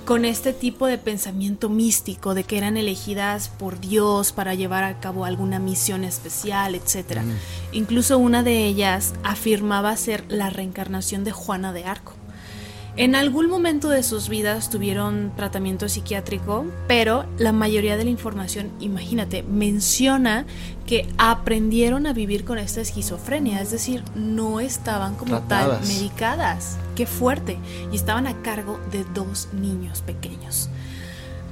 con 0.06 0.26
este 0.26 0.54
tipo 0.54 0.88
de 0.88 0.98
pensamiento 0.98 1.70
místico 1.70 2.34
de 2.34 2.44
que 2.44 2.58
eran 2.58 2.78
elegidas 2.78 3.50
por 3.50 3.80
Dios 3.80 4.32
para 4.32 4.56
llevar 4.56 4.84
a 4.84 5.00
cabo 5.00 5.26
alguna 5.26 5.60
misión 5.60 6.04
especial, 6.04 6.76
etc. 6.76 7.22
Incluso 7.72 8.18
una 8.18 8.44
de 8.44 8.66
ellas 8.66 9.14
afirmaba 9.24 9.96
ser 9.98 10.26
la 10.28 10.50
reencarnación 10.50 11.24
de 11.24 11.32
Juana 11.32 11.74
de 11.74 11.86
Arco. 11.86 12.19
En 12.96 13.16
algún 13.16 13.50
momento 13.50 13.90
de 13.90 14.04
sus 14.04 14.30
vidas 14.30 14.70
tuvieron 14.70 15.32
tratamiento 15.36 15.88
psiquiátrico, 15.88 16.66
pero 16.88 17.26
la 17.38 17.52
mayoría 17.52 17.96
de 17.96 18.04
la 18.04 18.10
información, 18.10 18.72
imagínate, 18.80 19.44
menciona 19.44 20.46
que 20.86 21.08
aprendieron 21.18 22.08
a 22.08 22.14
vivir 22.14 22.44
con 22.44 22.58
esta 22.58 22.82
esquizofrenia, 22.82 23.62
es 23.62 23.72
decir, 23.72 24.04
no 24.16 24.60
estaban 24.60 25.16
como 25.16 25.38
Tratadas. 25.38 25.80
tal 25.80 25.88
medicadas. 25.88 26.78
Qué 26.96 27.06
fuerte. 27.06 27.58
Y 27.92 27.96
estaban 27.96 28.28
a 28.28 28.42
cargo 28.42 28.80
de 28.92 29.06
dos 29.14 29.48
niños 29.54 30.02
pequeños. 30.02 30.70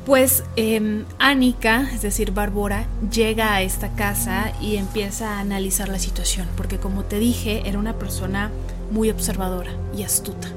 Pues 0.05 0.43
eh, 0.55 1.03
Annika, 1.19 1.89
es 1.93 2.01
decir, 2.01 2.31
Bárbara, 2.31 2.87
llega 3.11 3.53
a 3.53 3.61
esta 3.61 3.93
casa 3.93 4.53
y 4.61 4.77
empieza 4.77 5.35
a 5.35 5.39
analizar 5.39 5.89
la 5.89 5.99
situación, 5.99 6.47
porque 6.57 6.77
como 6.77 7.03
te 7.03 7.19
dije, 7.19 7.61
era 7.65 7.77
una 7.77 7.93
persona 7.93 8.49
muy 8.91 9.09
observadora 9.09 9.71
y 9.95 10.03
astuta 10.03 10.47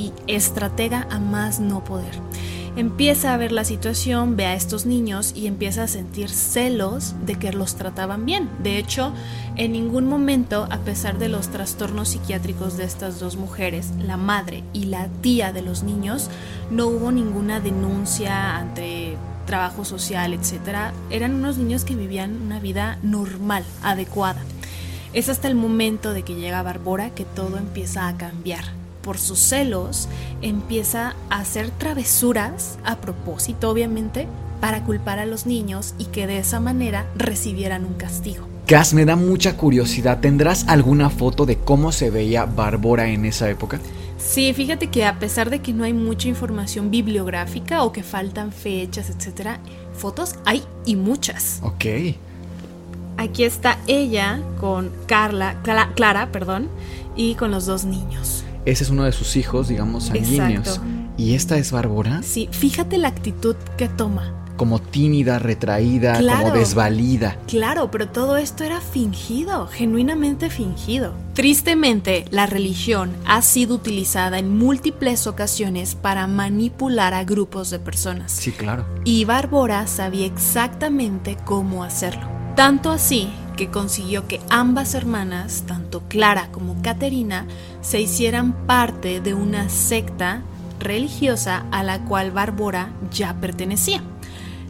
y 0.00 0.12
estratega 0.26 1.06
a 1.10 1.18
más 1.18 1.60
no 1.60 1.84
poder. 1.84 2.14
empieza 2.76 3.34
a 3.34 3.36
ver 3.36 3.52
la 3.52 3.64
situación, 3.64 4.36
ve 4.36 4.46
a 4.46 4.54
estos 4.54 4.86
niños 4.86 5.32
y 5.34 5.48
empieza 5.48 5.82
a 5.82 5.88
sentir 5.88 6.30
celos 6.30 7.14
de 7.26 7.34
que 7.34 7.52
los 7.52 7.74
trataban 7.74 8.24
bien. 8.24 8.48
De 8.62 8.78
hecho, 8.78 9.12
en 9.56 9.72
ningún 9.72 10.06
momento, 10.06 10.66
a 10.70 10.78
pesar 10.78 11.18
de 11.18 11.28
los 11.28 11.48
trastornos 11.48 12.10
psiquiátricos 12.10 12.76
de 12.76 12.84
estas 12.84 13.20
dos 13.20 13.36
mujeres, 13.36 13.90
la 13.98 14.16
madre 14.16 14.62
y 14.72 14.84
la 14.84 15.08
tía 15.20 15.52
de 15.52 15.62
los 15.62 15.82
niños, 15.82 16.30
no 16.70 16.86
hubo 16.86 17.12
ninguna 17.12 17.60
denuncia 17.60 18.56
ante 18.56 19.18
trabajo 19.46 19.84
social, 19.84 20.32
etc. 20.32 20.92
Eran 21.10 21.34
unos 21.34 21.58
niños 21.58 21.84
que 21.84 21.96
vivían 21.96 22.40
una 22.40 22.60
vida 22.60 22.98
normal, 23.02 23.64
adecuada. 23.82 24.40
Es 25.12 25.28
hasta 25.28 25.48
el 25.48 25.56
momento 25.56 26.12
de 26.12 26.22
que 26.22 26.36
llega 26.36 26.62
Barbora 26.62 27.10
que 27.10 27.24
todo 27.24 27.58
empieza 27.58 28.06
a 28.06 28.16
cambiar. 28.16 28.79
Por 29.02 29.18
sus 29.18 29.38
celos, 29.38 30.08
empieza 30.42 31.14
a 31.30 31.38
hacer 31.40 31.70
travesuras, 31.70 32.78
a 32.84 32.96
propósito 32.96 33.70
obviamente, 33.70 34.26
para 34.60 34.84
culpar 34.84 35.18
a 35.18 35.26
los 35.26 35.46
niños 35.46 35.94
y 35.98 36.04
que 36.06 36.26
de 36.26 36.38
esa 36.38 36.60
manera 36.60 37.06
recibieran 37.16 37.84
un 37.86 37.94
castigo. 37.94 38.46
Gas, 38.66 38.92
me 38.94 39.04
da 39.06 39.16
mucha 39.16 39.56
curiosidad. 39.56 40.20
¿Tendrás 40.20 40.68
alguna 40.68 41.08
foto 41.10 41.46
de 41.46 41.56
cómo 41.56 41.92
se 41.92 42.10
veía 42.10 42.44
Bárbara 42.44 43.08
en 43.08 43.24
esa 43.24 43.48
época? 43.50 43.80
Sí, 44.18 44.52
fíjate 44.52 44.88
que 44.88 45.06
a 45.06 45.18
pesar 45.18 45.48
de 45.48 45.60
que 45.60 45.72
no 45.72 45.82
hay 45.84 45.94
mucha 45.94 46.28
información 46.28 46.90
bibliográfica 46.90 47.82
o 47.84 47.90
que 47.92 48.02
faltan 48.02 48.52
fechas, 48.52 49.08
etcétera, 49.08 49.60
fotos 49.96 50.34
hay 50.44 50.62
y 50.84 50.94
muchas. 50.96 51.60
Ok. 51.62 51.84
Aquí 53.16 53.44
está 53.44 53.78
ella 53.86 54.40
con 54.60 54.90
Carla, 55.06 55.56
Cla- 55.64 55.92
Clara, 55.94 56.30
perdón, 56.32 56.68
y 57.16 57.34
con 57.34 57.50
los 57.50 57.66
dos 57.66 57.84
niños. 57.84 58.44
Ese 58.64 58.84
es 58.84 58.90
uno 58.90 59.04
de 59.04 59.12
sus 59.12 59.36
hijos, 59.36 59.68
digamos, 59.68 60.04
sanguíneos. 60.04 60.66
Exacto. 60.68 60.82
¿Y 61.16 61.34
esta 61.34 61.56
es 61.58 61.72
Bárbara? 61.72 62.22
Sí, 62.22 62.48
fíjate 62.52 62.98
la 62.98 63.08
actitud 63.08 63.56
que 63.76 63.88
toma. 63.88 64.34
Como 64.56 64.78
tímida, 64.78 65.38
retraída, 65.38 66.18
Claro. 66.18 66.42
como 66.48 66.54
desvalida. 66.56 67.38
Claro, 67.46 67.90
pero 67.90 68.08
todo 68.08 68.36
esto 68.36 68.62
era 68.62 68.82
fingido, 68.82 69.66
genuinamente 69.68 70.50
fingido. 70.50 71.14
Tristemente, 71.32 72.26
la 72.30 72.44
religión 72.44 73.10
ha 73.24 73.40
sido 73.40 73.74
utilizada 73.76 74.38
en 74.38 74.58
múltiples 74.58 75.26
ocasiones 75.26 75.94
para 75.94 76.26
manipular 76.26 77.14
a 77.14 77.24
grupos 77.24 77.70
de 77.70 77.78
personas. 77.78 78.32
Sí, 78.32 78.52
claro. 78.52 78.84
Y 79.04 79.24
Bárbara 79.24 79.86
sabía 79.86 80.26
exactamente 80.26 81.38
cómo 81.46 81.82
hacerlo. 81.82 82.28
Tanto 82.54 82.90
así 82.90 83.30
que 83.60 83.68
consiguió 83.68 84.26
que 84.26 84.40
ambas 84.48 84.94
hermanas, 84.94 85.64
tanto 85.66 86.00
Clara 86.08 86.48
como 86.50 86.80
Caterina, 86.80 87.46
se 87.82 88.00
hicieran 88.00 88.54
parte 88.66 89.20
de 89.20 89.34
una 89.34 89.68
secta 89.68 90.40
religiosa 90.78 91.66
a 91.70 91.82
la 91.82 92.02
cual 92.06 92.30
Bárbara 92.30 92.94
ya 93.12 93.34
pertenecía. 93.38 94.02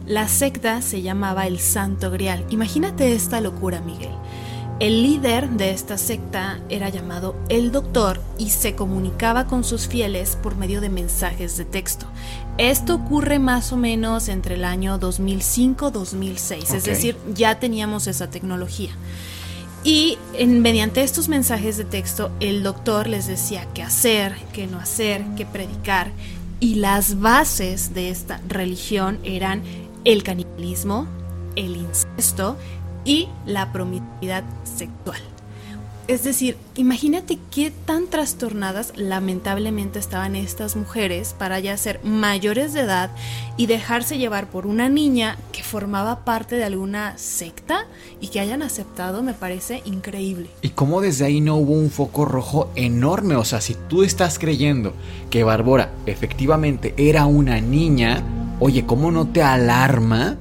La 0.05 0.27
secta 0.27 0.81
se 0.81 1.01
llamaba 1.01 1.47
el 1.47 1.59
Santo 1.59 2.11
Grial. 2.11 2.45
Imagínate 2.49 3.13
esta 3.13 3.39
locura, 3.39 3.79
Miguel. 3.79 4.11
El 4.81 5.03
líder 5.03 5.47
de 5.51 5.69
esta 5.69 5.95
secta 5.99 6.59
era 6.67 6.89
llamado 6.89 7.35
el 7.49 7.71
Doctor 7.71 8.19
y 8.39 8.49
se 8.49 8.73
comunicaba 8.73 9.45
con 9.45 9.63
sus 9.63 9.87
fieles 9.87 10.35
por 10.41 10.55
medio 10.55 10.81
de 10.81 10.89
mensajes 10.89 11.55
de 11.55 11.65
texto. 11.65 12.07
Esto 12.57 12.95
ocurre 12.95 13.37
más 13.37 13.71
o 13.73 13.77
menos 13.77 14.27
entre 14.27 14.55
el 14.55 14.63
año 14.65 14.99
2005-2006, 14.99 16.73
es 16.73 16.83
decir, 16.83 17.15
ya 17.35 17.59
teníamos 17.59 18.07
esa 18.07 18.31
tecnología. 18.31 18.89
Y 19.83 20.17
en- 20.33 20.61
mediante 20.63 21.03
estos 21.03 21.29
mensajes 21.29 21.77
de 21.77 21.85
texto, 21.85 22.31
el 22.39 22.63
doctor 22.63 23.05
les 23.07 23.27
decía 23.27 23.67
qué 23.75 23.83
hacer, 23.83 24.33
qué 24.51 24.65
no 24.65 24.79
hacer, 24.79 25.23
qué 25.37 25.45
predicar. 25.45 26.11
Y 26.59 26.75
las 26.75 27.19
bases 27.19 27.93
de 27.93 28.09
esta 28.09 28.41
religión 28.47 29.19
eran 29.23 29.61
el 30.05 30.23
canibalismo, 30.23 31.05
el 31.55 31.75
incesto 31.77 32.57
y 33.05 33.27
la 33.45 33.71
promiscuidad 33.71 34.43
sexual. 34.63 35.21
Es 36.07 36.23
decir, 36.23 36.57
imagínate 36.75 37.37
qué 37.51 37.71
tan 37.85 38.07
trastornadas 38.07 38.91
lamentablemente 38.97 39.97
estaban 39.97 40.35
estas 40.35 40.75
mujeres 40.75 41.33
para 41.37 41.59
ya 41.59 41.77
ser 41.77 42.01
mayores 42.03 42.73
de 42.73 42.81
edad 42.81 43.11
y 43.55 43.67
dejarse 43.67 44.17
llevar 44.17 44.49
por 44.49 44.65
una 44.65 44.89
niña 44.89 45.37
que 45.53 45.63
formaba 45.63 46.25
parte 46.25 46.55
de 46.55 46.65
alguna 46.65 47.17
secta 47.17 47.85
y 48.19 48.27
que 48.27 48.41
hayan 48.41 48.61
aceptado 48.61 49.23
me 49.23 49.33
parece 49.33 49.83
increíble. 49.85 50.49
¿Y 50.61 50.69
cómo 50.69 50.99
desde 50.99 51.25
ahí 51.25 51.39
no 51.39 51.55
hubo 51.55 51.73
un 51.75 51.91
foco 51.91 52.25
rojo 52.25 52.71
enorme? 52.75 53.35
O 53.35 53.45
sea, 53.45 53.61
si 53.61 53.75
tú 53.87 54.03
estás 54.03 54.37
creyendo 54.37 54.93
que 55.29 55.45
Bárbara 55.45 55.93
efectivamente 56.07 56.93
era 56.97 57.25
una 57.25 57.61
niña, 57.61 58.21
oye, 58.59 58.85
¿cómo 58.85 59.11
no 59.11 59.27
te 59.27 59.43
alarma 59.43 60.35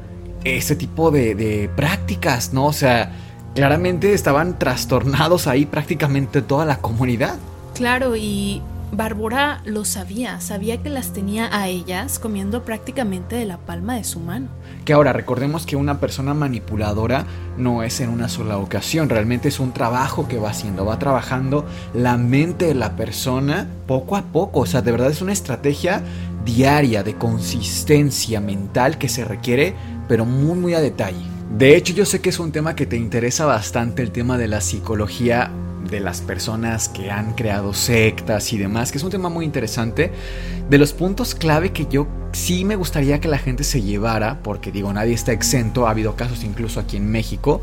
ese 0.45 0.77
tipo 0.77 1.11
de, 1.11 1.35
de 1.35 1.71
prácticas, 1.75 2.53
no? 2.53 2.67
O 2.67 2.73
sea, 2.73 3.13
claramente 3.55 4.13
estaban 4.13 4.59
trastornados 4.59 5.47
ahí 5.47 5.67
prácticamente 5.67 6.43
toda 6.43 6.65
la 6.65 6.79
comunidad. 6.79 7.37
Claro, 7.75 8.17
y 8.17 8.63
Bárbara 8.93 9.61
lo 9.65 9.85
sabía, 9.85 10.41
sabía 10.41 10.83
que 10.83 10.89
las 10.89 11.13
tenía 11.13 11.49
a 11.57 11.69
ellas 11.69 12.19
comiendo 12.19 12.65
prácticamente 12.65 13.37
de 13.37 13.47
la 13.47 13.59
palma 13.59 13.95
de 13.95 14.05
su 14.05 14.19
mano. 14.19 14.49
Que 14.85 14.93
ahora 14.93 15.13
recordemos 15.13 15.65
que 15.65 15.77
una 15.77 16.01
persona 16.01 16.35
manipuladora 16.35 17.25
no 17.57 17.85
es 17.85 18.01
en 18.01 18.11
una 18.11 18.29
sola 18.29 18.59
ocasión, 18.59 19.09
realmente 19.09 19.49
es 19.49 19.61
un 19.61 19.73
trabajo 19.73 20.27
que 20.27 20.39
va 20.39 20.51
haciendo, 20.51 20.85
va 20.85 20.99
trabajando 20.99 21.65
la 21.95 22.17
mente 22.17 22.67
de 22.67 22.75
la 22.75 22.97
persona 22.97 23.69
poco 23.87 24.17
a 24.17 24.23
poco, 24.23 24.61
o 24.61 24.67
sea, 24.67 24.83
de 24.83 24.91
verdad 24.91 25.11
es 25.11 25.23
una 25.23 25.33
estrategia 25.33 26.03
diaria 26.45 27.03
de 27.03 27.15
consistencia 27.15 28.41
mental 28.41 28.99
que 28.99 29.09
se 29.09 29.25
requiere, 29.25 29.75
pero 30.09 30.25
muy 30.25 30.59
muy 30.59 30.75
a 30.75 30.81
detalle. 30.81 31.25
De 31.57 31.77
hecho, 31.77 31.93
yo 31.93 32.07
sé 32.07 32.21
que 32.21 32.29
es 32.29 32.39
un 32.39 32.53
tema 32.53 32.77
que 32.77 32.87
te 32.87 32.97
interesa 32.97 33.45
bastante, 33.45 34.03
el 34.03 34.13
tema 34.13 34.39
de 34.39 34.49
la 34.49 34.61
psicología 34.61 35.51
de 35.91 36.01
las 36.01 36.21
personas 36.21 36.89
que 36.89 37.11
han 37.11 37.35
creado 37.35 37.75
sectas 37.75 38.53
y 38.53 38.59
demás, 38.59 38.93
que 38.93 38.99
es 38.99 39.05
un 39.05 39.11
tema 39.11 39.29
muy 39.29 39.45
interesante. 39.45 40.13
De 40.69 40.79
los 40.79 40.93
puntos 40.93 41.35
clave 41.35 41.73
que 41.73 41.87
yo 41.91 42.07
sí 42.33 42.65
me 42.65 42.77
gustaría 42.77 43.21
que 43.21 43.29
la 43.29 43.39
gente 43.39 43.65
se 43.65 43.83
llevara, 43.83 44.41
porque 44.43 44.71
digo, 44.71 44.93
nadie 44.93 45.15
está 45.15 45.33
exento, 45.33 45.87
ha 45.87 45.91
habido 45.91 46.15
casos 46.15 46.45
incluso 46.45 46.79
aquí 46.81 46.97
en 46.97 47.11
México. 47.11 47.61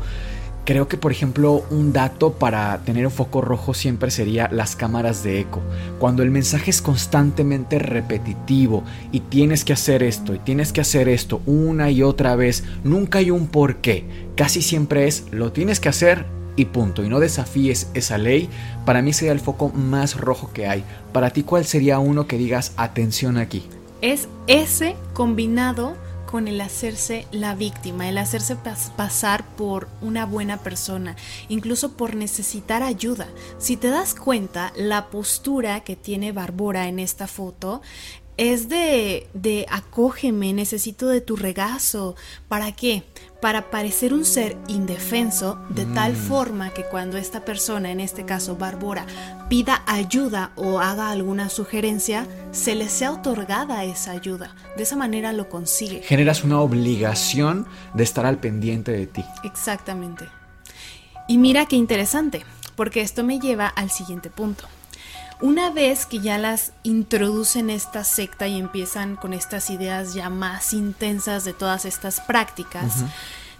Creo 0.68 0.86
que, 0.86 0.98
por 0.98 1.12
ejemplo, 1.12 1.64
un 1.70 1.94
dato 1.94 2.34
para 2.34 2.76
tener 2.84 3.06
un 3.06 3.10
foco 3.10 3.40
rojo 3.40 3.72
siempre 3.72 4.10
sería 4.10 4.50
las 4.52 4.76
cámaras 4.76 5.24
de 5.24 5.40
eco. 5.40 5.62
Cuando 5.98 6.22
el 6.22 6.30
mensaje 6.30 6.70
es 6.70 6.82
constantemente 6.82 7.78
repetitivo 7.78 8.84
y 9.10 9.20
tienes 9.20 9.64
que 9.64 9.72
hacer 9.72 10.02
esto 10.02 10.34
y 10.34 10.38
tienes 10.38 10.74
que 10.74 10.82
hacer 10.82 11.08
esto 11.08 11.40
una 11.46 11.90
y 11.90 12.02
otra 12.02 12.36
vez, 12.36 12.64
nunca 12.84 13.20
hay 13.20 13.30
un 13.30 13.46
por 13.46 13.76
qué. 13.76 14.04
Casi 14.36 14.60
siempre 14.60 15.06
es 15.06 15.24
lo 15.30 15.52
tienes 15.52 15.80
que 15.80 15.88
hacer 15.88 16.26
y 16.54 16.66
punto. 16.66 17.02
Y 17.02 17.08
no 17.08 17.18
desafíes 17.18 17.88
esa 17.94 18.18
ley. 18.18 18.50
Para 18.84 19.00
mí 19.00 19.14
sería 19.14 19.32
el 19.32 19.40
foco 19.40 19.70
más 19.70 20.20
rojo 20.20 20.50
que 20.52 20.66
hay. 20.66 20.84
Para 21.14 21.30
ti, 21.30 21.44
¿cuál 21.44 21.64
sería 21.64 21.98
uno 21.98 22.26
que 22.26 22.36
digas 22.36 22.74
atención 22.76 23.38
aquí? 23.38 23.62
Es 24.02 24.28
ese 24.46 24.96
combinado 25.14 25.96
con 26.30 26.46
el 26.46 26.60
hacerse 26.60 27.26
la 27.32 27.54
víctima, 27.54 28.06
el 28.06 28.18
hacerse 28.18 28.54
pas- 28.56 28.90
pasar 28.96 29.44
por 29.56 29.88
una 30.02 30.26
buena 30.26 30.58
persona, 30.58 31.16
incluso 31.48 31.92
por 31.96 32.14
necesitar 32.14 32.82
ayuda. 32.82 33.28
Si 33.58 33.78
te 33.78 33.88
das 33.88 34.14
cuenta, 34.14 34.72
la 34.76 35.08
postura 35.08 35.80
que 35.80 35.96
tiene 35.96 36.32
Bárbara 36.32 36.86
en 36.86 36.98
esta 36.98 37.26
foto 37.28 37.80
es 38.38 38.68
de, 38.68 39.26
de 39.34 39.66
acógeme, 39.68 40.52
necesito 40.52 41.08
de 41.08 41.20
tu 41.20 41.36
regazo. 41.36 42.14
¿Para 42.46 42.72
qué? 42.72 43.02
Para 43.42 43.70
parecer 43.70 44.14
un 44.14 44.24
ser 44.24 44.56
indefenso, 44.68 45.58
de 45.70 45.84
tal 45.84 46.14
forma 46.16 46.70
que 46.70 46.84
cuando 46.84 47.18
esta 47.18 47.44
persona, 47.44 47.90
en 47.90 48.00
este 48.00 48.24
caso 48.24 48.56
Bárbara, 48.56 49.06
pida 49.48 49.82
ayuda 49.86 50.52
o 50.54 50.80
haga 50.80 51.10
alguna 51.10 51.48
sugerencia, 51.48 52.26
se 52.52 52.76
le 52.76 52.88
sea 52.88 53.12
otorgada 53.12 53.84
esa 53.84 54.12
ayuda. 54.12 54.54
De 54.76 54.84
esa 54.84 54.96
manera 54.96 55.32
lo 55.32 55.48
consigue. 55.48 56.02
Generas 56.02 56.44
una 56.44 56.60
obligación 56.60 57.66
de 57.94 58.04
estar 58.04 58.24
al 58.24 58.38
pendiente 58.38 58.92
de 58.92 59.06
ti. 59.06 59.24
Exactamente. 59.42 60.26
Y 61.26 61.38
mira 61.38 61.66
qué 61.66 61.76
interesante, 61.76 62.44
porque 62.76 63.00
esto 63.00 63.24
me 63.24 63.40
lleva 63.40 63.66
al 63.66 63.90
siguiente 63.90 64.30
punto. 64.30 64.64
Una 65.40 65.70
vez 65.70 66.04
que 66.04 66.18
ya 66.18 66.36
las 66.36 66.72
introducen 66.82 67.70
esta 67.70 68.02
secta 68.02 68.48
y 68.48 68.58
empiezan 68.58 69.14
con 69.14 69.32
estas 69.32 69.70
ideas 69.70 70.12
ya 70.14 70.30
más 70.30 70.72
intensas 70.72 71.44
de 71.44 71.52
todas 71.52 71.84
estas 71.84 72.20
prácticas, 72.20 73.04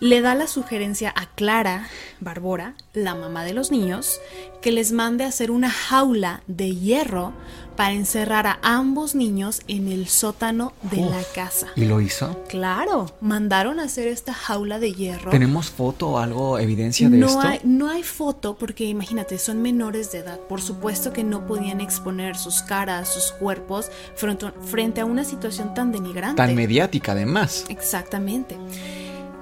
le 0.01 0.21
da 0.21 0.35
la 0.35 0.47
sugerencia 0.47 1.13
a 1.15 1.27
Clara 1.27 1.89
Barbora, 2.21 2.75
la 2.93 3.15
mamá 3.15 3.45
de 3.45 3.53
los 3.53 3.71
niños, 3.71 4.21
que 4.61 4.73
les 4.73 4.93
mande 4.93 5.25
a 5.25 5.29
hacer 5.29 5.51
una 5.51 5.71
jaula 5.71 6.43
de 6.47 6.75
hierro 6.75 7.33
para 7.77 7.93
encerrar 7.93 8.47
a 8.47 8.59
ambos 8.63 9.15
niños 9.15 9.63
en 9.69 9.87
el 9.87 10.09
sótano 10.09 10.73
de 10.83 10.97
la 10.97 11.23
casa. 11.33 11.69
¿Y 11.77 11.85
lo 11.85 12.01
hizo? 12.01 12.45
Claro, 12.49 13.15
mandaron 13.21 13.79
a 13.79 13.85
hacer 13.85 14.09
esta 14.09 14.35
jaula 14.35 14.81
de 14.81 14.95
hierro. 14.95 15.31
¿Tenemos 15.31 15.71
foto 15.71 16.09
o 16.09 16.19
algo, 16.19 16.59
evidencia 16.59 17.09
de 17.09 17.19
no 17.19 17.29
esto? 17.29 17.41
Hay, 17.41 17.61
no 17.63 17.89
hay 17.89 18.03
foto 18.03 18.57
porque 18.57 18.85
imagínate, 18.85 19.39
son 19.39 19.63
menores 19.63 20.11
de 20.11 20.19
edad. 20.19 20.41
Por 20.41 20.61
supuesto 20.61 21.13
que 21.13 21.23
no 21.23 21.47
podían 21.47 21.81
exponer 21.81 22.37
sus 22.37 22.63
caras, 22.63 23.15
sus 23.15 23.31
cuerpos 23.31 23.91
frente, 24.17 24.51
frente 24.67 25.01
a 25.01 25.05
una 25.05 25.23
situación 25.23 25.73
tan 25.73 25.93
denigrante. 25.93 26.37
Tan 26.37 26.57
mediática 26.57 27.13
además. 27.13 27.65
Exactamente. 27.69 28.57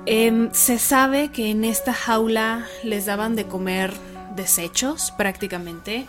Em, 0.06 0.50
se 0.52 0.78
sabe 0.78 1.30
que 1.32 1.50
en 1.50 1.64
esta 1.64 1.92
jaula 1.92 2.64
les 2.84 3.06
daban 3.06 3.34
de 3.34 3.46
comer 3.46 3.92
desechos 4.36 5.12
prácticamente. 5.16 6.06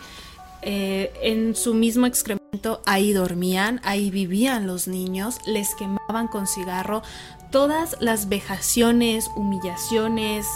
Eh, 0.62 1.12
en 1.22 1.56
su 1.56 1.74
mismo 1.74 2.06
excremento 2.06 2.80
ahí 2.86 3.12
dormían, 3.12 3.80
ahí 3.84 4.10
vivían 4.10 4.66
los 4.66 4.86
niños, 4.86 5.38
les 5.46 5.74
quemaban 5.74 6.28
con 6.28 6.46
cigarro. 6.46 7.02
Todas 7.50 7.96
las 8.00 8.28
vejaciones, 8.28 9.28
humillaciones, 9.34 10.46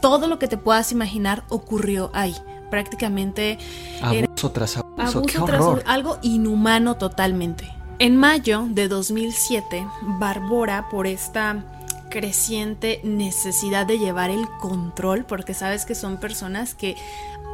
todo 0.00 0.28
lo 0.28 0.38
que 0.38 0.48
te 0.48 0.56
puedas 0.56 0.92
imaginar 0.92 1.44
ocurrió 1.48 2.10
ahí. 2.12 2.34
Prácticamente 2.70 3.58
Abuso 4.00 4.52
tras 4.52 4.76
abuso. 4.76 5.18
abuso 5.18 5.22
¡Qué 5.22 5.40
tras 5.44 5.60
horror! 5.60 5.82
algo 5.86 6.18
inhumano 6.22 6.96
totalmente. 6.96 7.68
En 7.98 8.16
mayo 8.16 8.66
de 8.70 8.86
2007, 8.88 9.86
Barbora, 10.02 10.88
por 10.88 11.06
esta 11.06 11.64
creciente 12.10 13.00
necesidad 13.02 13.86
de 13.86 13.98
llevar 13.98 14.28
el 14.28 14.46
control, 14.60 15.24
porque 15.24 15.54
sabes 15.54 15.86
que 15.86 15.94
son 15.94 16.20
personas 16.20 16.74
que 16.74 16.96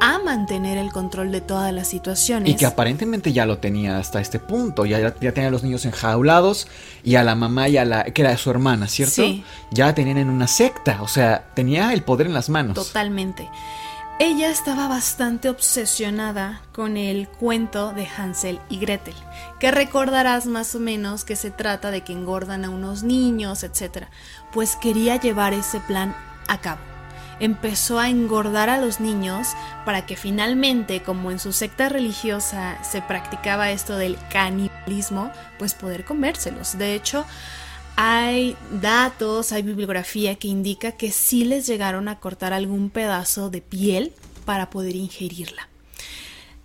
aman 0.00 0.46
tener 0.46 0.78
el 0.78 0.92
control 0.92 1.32
de 1.32 1.40
todas 1.40 1.72
las 1.72 1.88
situaciones. 1.88 2.50
Y 2.50 2.56
que 2.56 2.66
aparentemente 2.66 3.32
ya 3.32 3.46
lo 3.46 3.58
tenía 3.58 3.98
hasta 3.98 4.20
este 4.20 4.38
punto. 4.38 4.84
Ya, 4.84 5.14
ya 5.20 5.32
tenía 5.32 5.48
a 5.48 5.50
los 5.52 5.62
niños 5.62 5.84
enjaulados 5.84 6.66
y 7.04 7.16
a 7.16 7.24
la 7.24 7.34
mamá 7.34 7.68
y 7.68 7.76
a 7.76 7.84
la. 7.84 8.04
que 8.04 8.22
era 8.22 8.36
su 8.36 8.50
hermana, 8.50 8.88
¿cierto? 8.88 9.22
Sí. 9.22 9.44
Ya 9.70 9.94
tenían 9.94 10.18
en 10.18 10.30
una 10.30 10.48
secta. 10.48 11.02
O 11.02 11.08
sea, 11.08 11.46
tenía 11.54 11.92
el 11.92 12.02
poder 12.02 12.26
en 12.26 12.34
las 12.34 12.48
manos. 12.48 12.74
Totalmente. 12.74 13.48
Ella 14.18 14.48
estaba 14.48 14.88
bastante 14.88 15.50
obsesionada 15.50 16.62
con 16.72 16.96
el 16.96 17.28
cuento 17.28 17.92
de 17.92 18.06
Hansel 18.06 18.60
y 18.70 18.78
Gretel, 18.78 19.14
que 19.60 19.70
recordarás 19.70 20.46
más 20.46 20.74
o 20.74 20.80
menos 20.80 21.26
que 21.26 21.36
se 21.36 21.50
trata 21.50 21.90
de 21.90 22.00
que 22.00 22.14
engordan 22.14 22.64
a 22.64 22.70
unos 22.70 23.02
niños, 23.02 23.62
etc. 23.62 24.06
Pues 24.54 24.76
quería 24.76 25.20
llevar 25.20 25.52
ese 25.52 25.80
plan 25.80 26.16
a 26.48 26.62
cabo. 26.62 26.80
Empezó 27.40 27.98
a 27.98 28.08
engordar 28.08 28.70
a 28.70 28.78
los 28.78 29.00
niños 29.00 29.48
para 29.84 30.06
que 30.06 30.16
finalmente, 30.16 31.02
como 31.02 31.30
en 31.30 31.38
su 31.38 31.52
secta 31.52 31.90
religiosa 31.90 32.82
se 32.82 33.02
practicaba 33.02 33.70
esto 33.70 33.98
del 33.98 34.16
canibalismo, 34.30 35.30
pues 35.58 35.74
poder 35.74 36.06
comérselos. 36.06 36.78
De 36.78 36.94
hecho, 36.94 37.26
hay 37.96 38.56
datos, 38.80 39.52
hay 39.52 39.62
bibliografía 39.62 40.34
que 40.36 40.48
indica 40.48 40.92
que 40.92 41.10
sí 41.10 41.44
les 41.44 41.66
llegaron 41.66 42.08
a 42.08 42.18
cortar 42.20 42.52
algún 42.52 42.90
pedazo 42.90 43.50
de 43.50 43.62
piel 43.62 44.12
para 44.44 44.70
poder 44.70 44.94
ingerirla. 44.96 45.68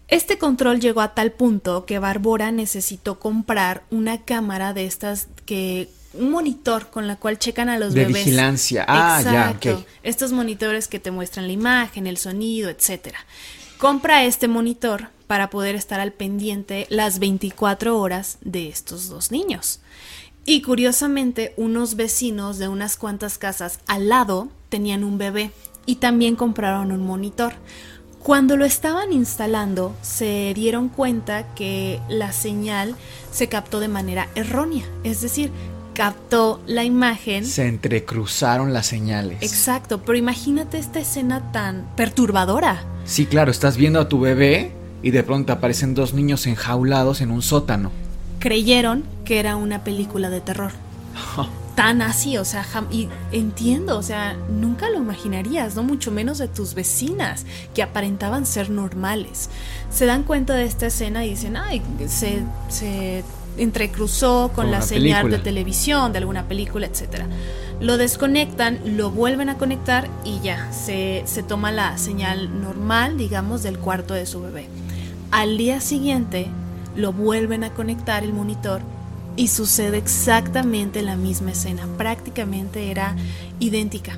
Este 0.07 0.37
control 0.37 0.81
llegó 0.81 0.99
a 0.99 1.13
tal 1.15 1.31
punto 1.31 1.85
que 1.85 1.97
Barbora 1.97 2.51
necesitó 2.51 3.17
comprar 3.17 3.83
una 3.91 4.21
cámara 4.23 4.73
de 4.73 4.85
estas 4.85 5.27
que 5.45 5.87
un 6.13 6.31
monitor 6.31 6.89
con 6.89 7.07
la 7.07 7.15
cual 7.15 7.39
checan 7.39 7.69
a 7.69 7.79
los 7.79 7.93
De 7.93 8.01
bebés. 8.05 8.25
vigilancia. 8.25 8.83
Ah, 8.89 9.21
ya, 9.23 9.29
Exacto. 9.51 9.77
ok. 9.77 9.85
Estos 10.03 10.33
monitores 10.33 10.89
que 10.89 10.99
te 10.99 11.11
muestran 11.11 11.47
la 11.47 11.53
imagen, 11.53 12.07
el 12.07 12.17
sonido, 12.17 12.69
etcétera. 12.69 13.19
Compra 13.77 14.25
este 14.25 14.49
monitor 14.49 15.07
para 15.27 15.49
poder 15.49 15.75
estar 15.75 16.01
al 16.01 16.11
pendiente 16.11 16.85
las 16.89 17.19
24 17.19 17.97
horas 17.97 18.37
de 18.41 18.67
estos 18.67 19.07
dos 19.07 19.31
niños. 19.31 19.79
Y 20.51 20.61
curiosamente, 20.61 21.53
unos 21.55 21.95
vecinos 21.95 22.57
de 22.57 22.67
unas 22.67 22.97
cuantas 22.97 23.37
casas 23.37 23.79
al 23.87 24.09
lado 24.09 24.49
tenían 24.67 25.05
un 25.05 25.17
bebé 25.17 25.51
y 25.85 25.95
también 25.95 26.35
compraron 26.35 26.91
un 26.91 27.07
monitor. 27.07 27.53
Cuando 28.21 28.57
lo 28.57 28.65
estaban 28.65 29.13
instalando, 29.13 29.95
se 30.01 30.51
dieron 30.53 30.89
cuenta 30.89 31.55
que 31.55 32.01
la 32.09 32.33
señal 32.33 32.97
se 33.31 33.47
captó 33.47 33.79
de 33.79 33.87
manera 33.87 34.27
errónea, 34.35 34.83
es 35.05 35.21
decir, 35.21 35.51
captó 35.93 36.59
la 36.67 36.83
imagen 36.83 37.45
Se 37.45 37.69
entrecruzaron 37.69 38.73
las 38.73 38.87
señales. 38.87 39.37
Exacto, 39.43 40.01
pero 40.01 40.17
imagínate 40.17 40.79
esta 40.79 40.99
escena 40.99 41.53
tan 41.53 41.87
perturbadora. 41.95 42.83
Sí, 43.05 43.25
claro, 43.25 43.51
estás 43.51 43.77
viendo 43.77 44.01
a 44.01 44.09
tu 44.09 44.19
bebé 44.19 44.73
y 45.01 45.11
de 45.11 45.23
pronto 45.23 45.53
aparecen 45.53 45.95
dos 45.95 46.13
niños 46.13 46.45
enjaulados 46.45 47.21
en 47.21 47.31
un 47.31 47.41
sótano. 47.41 47.89
Creyeron 48.41 49.03
que 49.23 49.39
era 49.39 49.55
una 49.55 49.83
película 49.83 50.29
de 50.29 50.41
terror. 50.41 50.71
Tan 51.75 52.01
así, 52.01 52.37
o 52.37 52.43
sea, 52.43 52.65
y 52.91 53.07
entiendo, 53.31 53.97
o 53.97 54.03
sea, 54.03 54.35
nunca 54.49 54.89
lo 54.89 54.97
imaginarías, 54.97 55.75
no 55.75 55.83
mucho 55.83 56.11
menos 56.11 56.37
de 56.37 56.49
tus 56.49 56.73
vecinas, 56.73 57.45
que 57.73 57.81
aparentaban 57.81 58.45
ser 58.45 58.69
normales. 58.69 59.49
Se 59.89 60.05
dan 60.05 60.23
cuenta 60.23 60.53
de 60.55 60.65
esta 60.65 60.87
escena 60.87 61.25
y 61.25 61.29
dicen, 61.29 61.55
ay, 61.55 61.81
se, 62.07 62.43
se 62.67 63.23
entrecruzó 63.57 64.51
con 64.53 64.71
la 64.71 64.81
señal 64.81 65.21
película. 65.21 65.37
de 65.37 65.43
televisión, 65.43 66.11
de 66.11 66.17
alguna 66.17 66.47
película, 66.47 66.87
etc. 66.87 67.25
Lo 67.79 67.97
desconectan, 67.97 68.79
lo 68.97 69.11
vuelven 69.11 69.49
a 69.49 69.57
conectar 69.57 70.09
y 70.25 70.39
ya, 70.41 70.71
se, 70.73 71.23
se 71.25 71.43
toma 71.43 71.71
la 71.71 71.97
señal 71.97 72.61
normal, 72.61 73.17
digamos, 73.17 73.63
del 73.63 73.77
cuarto 73.77 74.13
de 74.13 74.25
su 74.25 74.41
bebé. 74.41 74.67
Al 75.31 75.57
día 75.57 75.79
siguiente, 75.79 76.49
lo 76.95 77.13
vuelven 77.13 77.63
a 77.63 77.71
conectar 77.71 78.23
el 78.23 78.33
monitor 78.33 78.81
y 79.35 79.47
sucede 79.47 79.97
exactamente 79.97 81.01
la 81.01 81.15
misma 81.15 81.51
escena, 81.51 81.87
prácticamente 81.97 82.91
era 82.91 83.15
idéntica. 83.59 84.17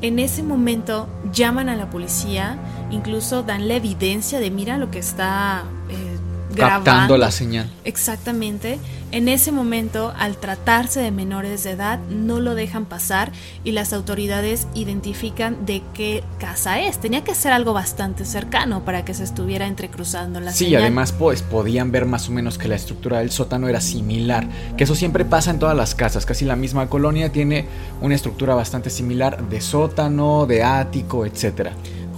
En 0.00 0.18
ese 0.18 0.42
momento 0.42 1.08
llaman 1.32 1.68
a 1.68 1.76
la 1.76 1.90
policía, 1.90 2.58
incluso 2.90 3.42
dan 3.42 3.68
la 3.68 3.74
evidencia 3.74 4.40
de 4.40 4.50
mira 4.50 4.78
lo 4.78 4.90
que 4.90 4.98
está 4.98 5.64
eh, 5.88 6.16
grabando. 6.54 6.84
Captando 6.84 7.16
la 7.16 7.30
señal. 7.30 7.70
Exactamente. 7.84 8.78
En 9.12 9.28
ese 9.28 9.52
momento, 9.52 10.12
al 10.18 10.36
tratarse 10.38 10.98
de 11.00 11.12
menores 11.12 11.62
de 11.62 11.70
edad, 11.70 12.00
no 12.10 12.40
lo 12.40 12.56
dejan 12.56 12.84
pasar 12.84 13.30
y 13.62 13.70
las 13.70 13.92
autoridades 13.92 14.66
identifican 14.74 15.64
de 15.66 15.82
qué 15.94 16.24
casa 16.40 16.80
es. 16.80 16.98
Tenía 16.98 17.22
que 17.22 17.34
ser 17.36 17.52
algo 17.52 17.72
bastante 17.72 18.24
cercano 18.24 18.84
para 18.84 19.04
que 19.04 19.14
se 19.14 19.22
estuviera 19.22 19.66
entrecruzando 19.68 20.40
la 20.40 20.50
Sí, 20.52 20.64
señal. 20.64 20.82
además 20.82 21.12
pues 21.12 21.42
podían 21.42 21.92
ver 21.92 22.06
más 22.06 22.28
o 22.28 22.32
menos 22.32 22.58
que 22.58 22.66
la 22.66 22.74
estructura 22.74 23.18
del 23.20 23.30
sótano 23.30 23.68
era 23.68 23.80
similar, 23.80 24.48
que 24.76 24.82
eso 24.84 24.96
siempre 24.96 25.24
pasa 25.24 25.50
en 25.52 25.60
todas 25.60 25.76
las 25.76 25.94
casas, 25.94 26.26
casi 26.26 26.44
la 26.44 26.56
misma 26.56 26.88
colonia 26.88 27.30
tiene 27.30 27.66
una 28.00 28.16
estructura 28.16 28.54
bastante 28.56 28.90
similar 28.90 29.48
de 29.48 29.60
sótano, 29.60 30.46
de 30.46 30.64
ático, 30.64 31.24
etcétera. 31.24 31.72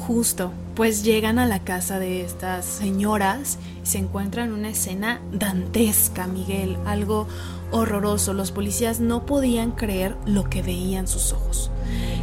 Justo, 0.07 0.51
pues 0.77 1.03
llegan 1.03 1.39
a 1.39 1.47
la 1.47 1.61
casa 1.61 1.99
de 1.99 2.21
estas 2.21 2.67
señoras 2.67 3.59
y 3.83 3.87
se 3.87 3.99
encuentran 3.99 4.53
una 4.53 4.69
escena 4.69 5.23
dantesca, 5.33 6.27
Miguel, 6.27 6.77
algo 6.85 7.27
horroroso. 7.73 8.35
Los 8.35 8.53
policías 8.53 9.01
no 9.01 9.25
podían 9.25 9.73
creer 9.73 10.17
lo 10.27 10.51
que 10.51 10.61
veían 10.61 11.09
sus 11.09 11.33
ojos. 11.33 11.71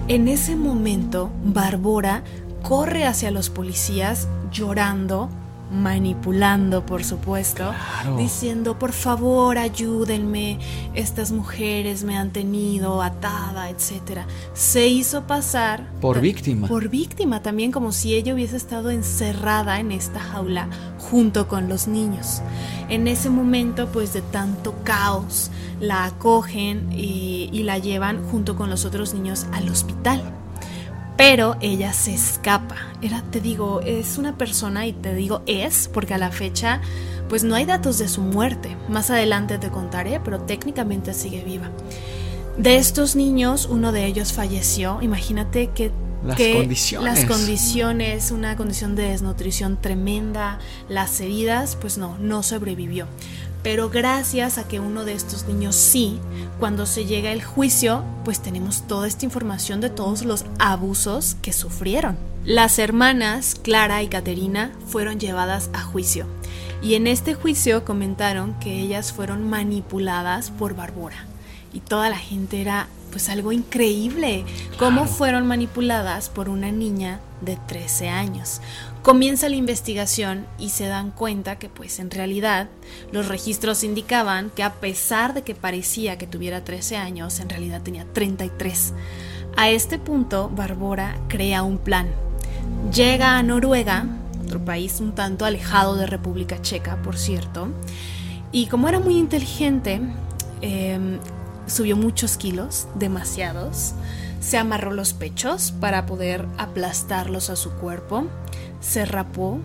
En 0.07 0.27
ese 0.27 0.55
momento, 0.55 1.31
Barbora 1.43 2.23
corre 2.61 3.05
hacia 3.05 3.31
los 3.31 3.49
policías 3.49 4.27
llorando, 4.51 5.29
manipulando, 5.73 6.85
por 6.85 7.03
supuesto, 7.03 7.73
Claro. 8.01 8.17
diciendo, 8.17 8.77
por 8.77 8.91
favor, 8.91 9.57
ayúdenme, 9.57 10.59
estas 10.93 11.31
mujeres 11.31 12.03
me 12.03 12.15
han 12.17 12.31
tenido 12.31 13.01
atada, 13.01 13.69
etc. 13.69 14.19
Se 14.53 14.87
hizo 14.87 15.23
pasar 15.23 15.89
Por 15.99 16.21
víctima. 16.21 16.67
por 16.67 16.89
víctima 16.89 17.41
también, 17.41 17.71
como 17.71 17.91
si 17.91 18.13
ella 18.13 18.33
hubiese 18.33 18.57
estado 18.57 18.91
encerrada 18.91 19.79
en 19.79 19.91
esta 19.91 20.19
jaula 20.19 20.67
junto 20.99 21.47
con 21.47 21.67
los 21.69 21.87
niños. 21.87 22.41
En 22.89 23.07
ese 23.07 23.29
momento, 23.29 23.87
pues 23.91 24.13
de 24.13 24.21
tanto 24.21 24.75
caos, 24.83 25.49
la 25.79 26.05
acogen 26.05 26.91
y, 26.91 27.49
y 27.51 27.63
la 27.63 27.77
llevan 27.79 28.23
junto 28.29 28.55
con 28.55 28.69
los 28.69 28.85
otros 28.85 29.13
niños 29.13 29.47
al 29.51 29.69
hospital. 29.69 30.21
Pero 31.17 31.55
ella 31.61 31.93
se 31.93 32.13
escapa. 32.13 32.75
Era, 33.01 33.21
te 33.31 33.39
digo, 33.39 33.81
es 33.81 34.17
una 34.17 34.37
persona 34.37 34.87
y 34.87 34.93
te 34.93 35.13
digo 35.13 35.43
es, 35.45 35.87
porque 35.93 36.13
a 36.13 36.17
la 36.17 36.31
fecha, 36.31 36.81
pues 37.29 37.43
no 37.43 37.55
hay 37.55 37.65
datos 37.65 37.97
de 37.99 38.07
su 38.07 38.21
muerte. 38.21 38.75
Más 38.89 39.09
adelante 39.09 39.57
te 39.59 39.69
contaré, 39.69 40.19
pero 40.19 40.41
técnicamente 40.41 41.13
sigue 41.13 41.43
viva. 41.43 41.69
De 42.57 42.77
estos 42.77 43.15
niños, 43.15 43.67
uno 43.69 43.91
de 43.91 44.05
ellos 44.05 44.33
falleció. 44.33 44.99
Imagínate 45.01 45.69
que 45.69 45.91
Las 46.23 46.37
que 46.37 46.53
condiciones. 46.53 47.13
las 47.13 47.25
condiciones, 47.25 48.31
una 48.31 48.55
condición 48.55 48.95
de 48.95 49.03
desnutrición 49.09 49.79
tremenda, 49.81 50.59
las 50.89 51.19
heridas, 51.19 51.77
pues 51.79 51.97
no, 51.97 52.17
no 52.19 52.43
sobrevivió. 52.43 53.07
Pero 53.63 53.89
gracias 53.89 54.57
a 54.57 54.67
que 54.67 54.81
uno 54.81 55.05
de 55.05 55.13
estos 55.13 55.45
niños 55.45 55.75
sí, 55.75 56.19
cuando 56.59 56.85
se 56.85 57.05
llega 57.05 57.31
el 57.31 57.43
juicio, 57.43 58.03
pues 58.25 58.41
tenemos 58.41 58.87
toda 58.87 59.07
esta 59.07 59.25
información 59.25 59.79
de 59.79 59.89
todos 59.89 60.25
los 60.25 60.45
abusos 60.59 61.37
que 61.41 61.53
sufrieron. 61.53 62.17
Las 62.45 62.77
hermanas 62.77 63.55
Clara 63.55 64.03
y 64.03 64.09
Caterina 64.09 64.73
fueron 64.85 65.17
llevadas 65.17 65.69
a 65.73 65.81
juicio 65.81 66.27
y 66.81 66.95
en 66.95 67.07
este 67.07 67.33
juicio 67.33 67.85
comentaron 67.85 68.53
que 68.59 68.81
ellas 68.81 69.13
fueron 69.13 69.49
manipuladas 69.49 70.51
por 70.51 70.75
Barbora 70.75 71.25
y 71.71 71.79
toda 71.79 72.09
la 72.09 72.17
gente 72.17 72.59
era 72.59 72.87
pues 73.11 73.29
algo 73.29 73.53
increíble 73.53 74.43
cómo 74.77 75.05
fueron 75.05 75.47
manipuladas 75.47 76.29
por 76.29 76.49
una 76.49 76.71
niña 76.71 77.21
de 77.41 77.57
13 77.67 78.09
años. 78.09 78.59
Comienza 79.03 79.49
la 79.49 79.57
investigación 79.57 80.47
y 80.57 80.69
se 80.69 80.87
dan 80.87 81.11
cuenta 81.11 81.59
que 81.59 81.67
pues 81.67 81.99
en 81.99 82.09
realidad 82.09 82.69
los 83.11 83.27
registros 83.27 83.83
indicaban 83.83 84.49
que 84.49 84.63
a 84.63 84.75
pesar 84.75 85.33
de 85.33 85.41
que 85.41 85.55
parecía 85.55 86.17
que 86.17 86.25
tuviera 86.25 86.63
13 86.63 86.95
años, 86.95 87.41
en 87.41 87.49
realidad 87.49 87.81
tenía 87.81 88.05
33. 88.05 88.93
A 89.57 89.69
este 89.69 89.99
punto, 89.99 90.49
Barbora 90.55 91.17
crea 91.27 91.63
un 91.63 91.79
plan. 91.79 92.07
Llega 92.95 93.37
a 93.37 93.43
Noruega, 93.43 94.05
otro 94.41 94.63
país 94.63 95.01
un 95.01 95.13
tanto 95.13 95.43
alejado 95.43 95.97
de 95.97 96.05
República 96.05 96.61
Checa, 96.61 96.95
por 97.01 97.17
cierto, 97.17 97.67
y 98.53 98.67
como 98.67 98.87
era 98.87 99.01
muy 99.01 99.17
inteligente, 99.17 99.99
em, 100.61 101.19
subió 101.67 101.97
muchos 101.97 102.37
kilos, 102.37 102.87
demasiados, 102.95 103.95
se 104.43 104.57
amarró 104.57 104.91
los 104.91 105.13
pechos 105.13 105.71
para 105.79 106.05
poder 106.05 106.45
aplastarlos 106.57 107.49
a 107.49 107.55
su 107.55 107.71
cuerpo, 107.71 108.25
se 108.81 109.05
rapó 109.05 109.59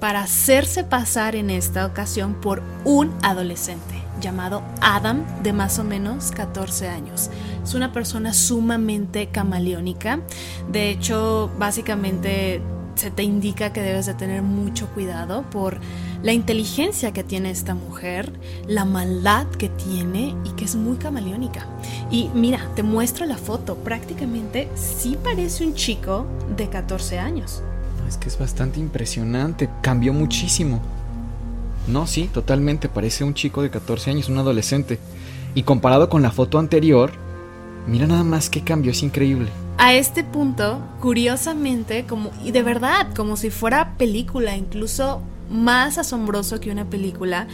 para 0.00 0.22
hacerse 0.22 0.84
pasar 0.84 1.36
en 1.36 1.50
esta 1.50 1.84
ocasión 1.84 2.40
por 2.40 2.62
un 2.84 3.12
adolescente 3.22 4.02
llamado 4.18 4.62
Adam 4.80 5.24
de 5.42 5.52
más 5.52 5.78
o 5.78 5.84
menos 5.84 6.30
14 6.30 6.88
años. 6.88 7.30
Es 7.62 7.74
una 7.74 7.92
persona 7.92 8.32
sumamente 8.32 9.28
camaleónica. 9.28 10.20
De 10.70 10.90
hecho, 10.90 11.50
básicamente 11.58 12.62
se 12.94 13.10
te 13.10 13.22
indica 13.22 13.72
que 13.72 13.82
debes 13.82 14.06
de 14.06 14.14
tener 14.14 14.42
mucho 14.42 14.88
cuidado 14.88 15.42
por 15.50 15.78
la 16.22 16.32
inteligencia 16.32 17.12
que 17.12 17.24
tiene 17.24 17.50
esta 17.50 17.74
mujer, 17.74 18.32
la 18.66 18.84
maldad 18.84 19.46
que 19.46 19.68
tiene 19.68 20.34
y 20.44 20.50
que 20.50 20.64
es 20.64 20.76
muy 20.76 20.96
camaleónica. 20.96 21.66
Y 22.10 22.28
mira, 22.34 22.60
te 22.74 22.82
muestro 22.82 23.24
la 23.26 23.36
foto, 23.36 23.76
prácticamente 23.76 24.68
sí 24.74 25.16
parece 25.22 25.64
un 25.64 25.74
chico 25.74 26.26
de 26.56 26.68
14 26.68 27.18
años. 27.18 27.62
Es 28.08 28.16
que 28.16 28.28
es 28.28 28.38
bastante 28.38 28.80
impresionante, 28.80 29.70
cambió 29.82 30.12
muchísimo. 30.12 30.80
No, 31.86 32.06
sí, 32.06 32.28
totalmente, 32.32 32.88
parece 32.88 33.24
un 33.24 33.34
chico 33.34 33.62
de 33.62 33.70
14 33.70 34.10
años, 34.10 34.28
un 34.28 34.38
adolescente. 34.38 34.98
Y 35.54 35.62
comparado 35.62 36.08
con 36.08 36.22
la 36.22 36.30
foto 36.30 36.58
anterior, 36.58 37.12
mira 37.86 38.06
nada 38.06 38.24
más 38.24 38.50
qué 38.50 38.62
cambio, 38.62 38.92
es 38.92 39.02
increíble. 39.02 39.48
A 39.78 39.94
este 39.94 40.22
punto, 40.22 40.80
curiosamente, 41.00 42.04
como 42.04 42.30
y 42.44 42.50
de 42.50 42.62
verdad, 42.62 43.14
como 43.16 43.36
si 43.36 43.48
fuera 43.48 43.94
película, 43.96 44.56
incluso 44.56 45.22
más 45.50 45.98
asombroso 45.98 46.60
que 46.60 46.70
una 46.70 46.84
película, 46.84 47.46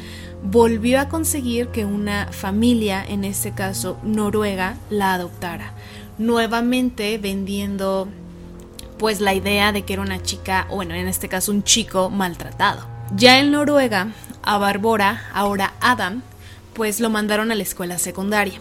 volvió 0.42 1.00
a 1.00 1.08
conseguir 1.08 1.68
que 1.68 1.84
una 1.84 2.28
familia, 2.30 3.04
en 3.04 3.24
este 3.24 3.52
caso 3.52 3.98
noruega, 4.04 4.76
la 4.90 5.14
adoptara. 5.14 5.72
Nuevamente 6.18 7.18
vendiendo 7.18 8.08
pues 8.98 9.20
la 9.20 9.34
idea 9.34 9.72
de 9.72 9.82
que 9.82 9.94
era 9.94 10.02
una 10.02 10.22
chica, 10.22 10.66
bueno, 10.70 10.94
en 10.94 11.08
este 11.08 11.28
caso 11.28 11.52
un 11.52 11.62
chico 11.62 12.10
maltratado. 12.10 12.86
Ya 13.14 13.38
en 13.38 13.52
Noruega, 13.52 14.08
a 14.42 14.58
Barbora, 14.58 15.24
ahora 15.32 15.74
Adam, 15.80 16.22
pues 16.74 17.00
lo 17.00 17.10
mandaron 17.10 17.50
a 17.52 17.54
la 17.54 17.62
escuela 17.62 17.98
secundaria. 17.98 18.58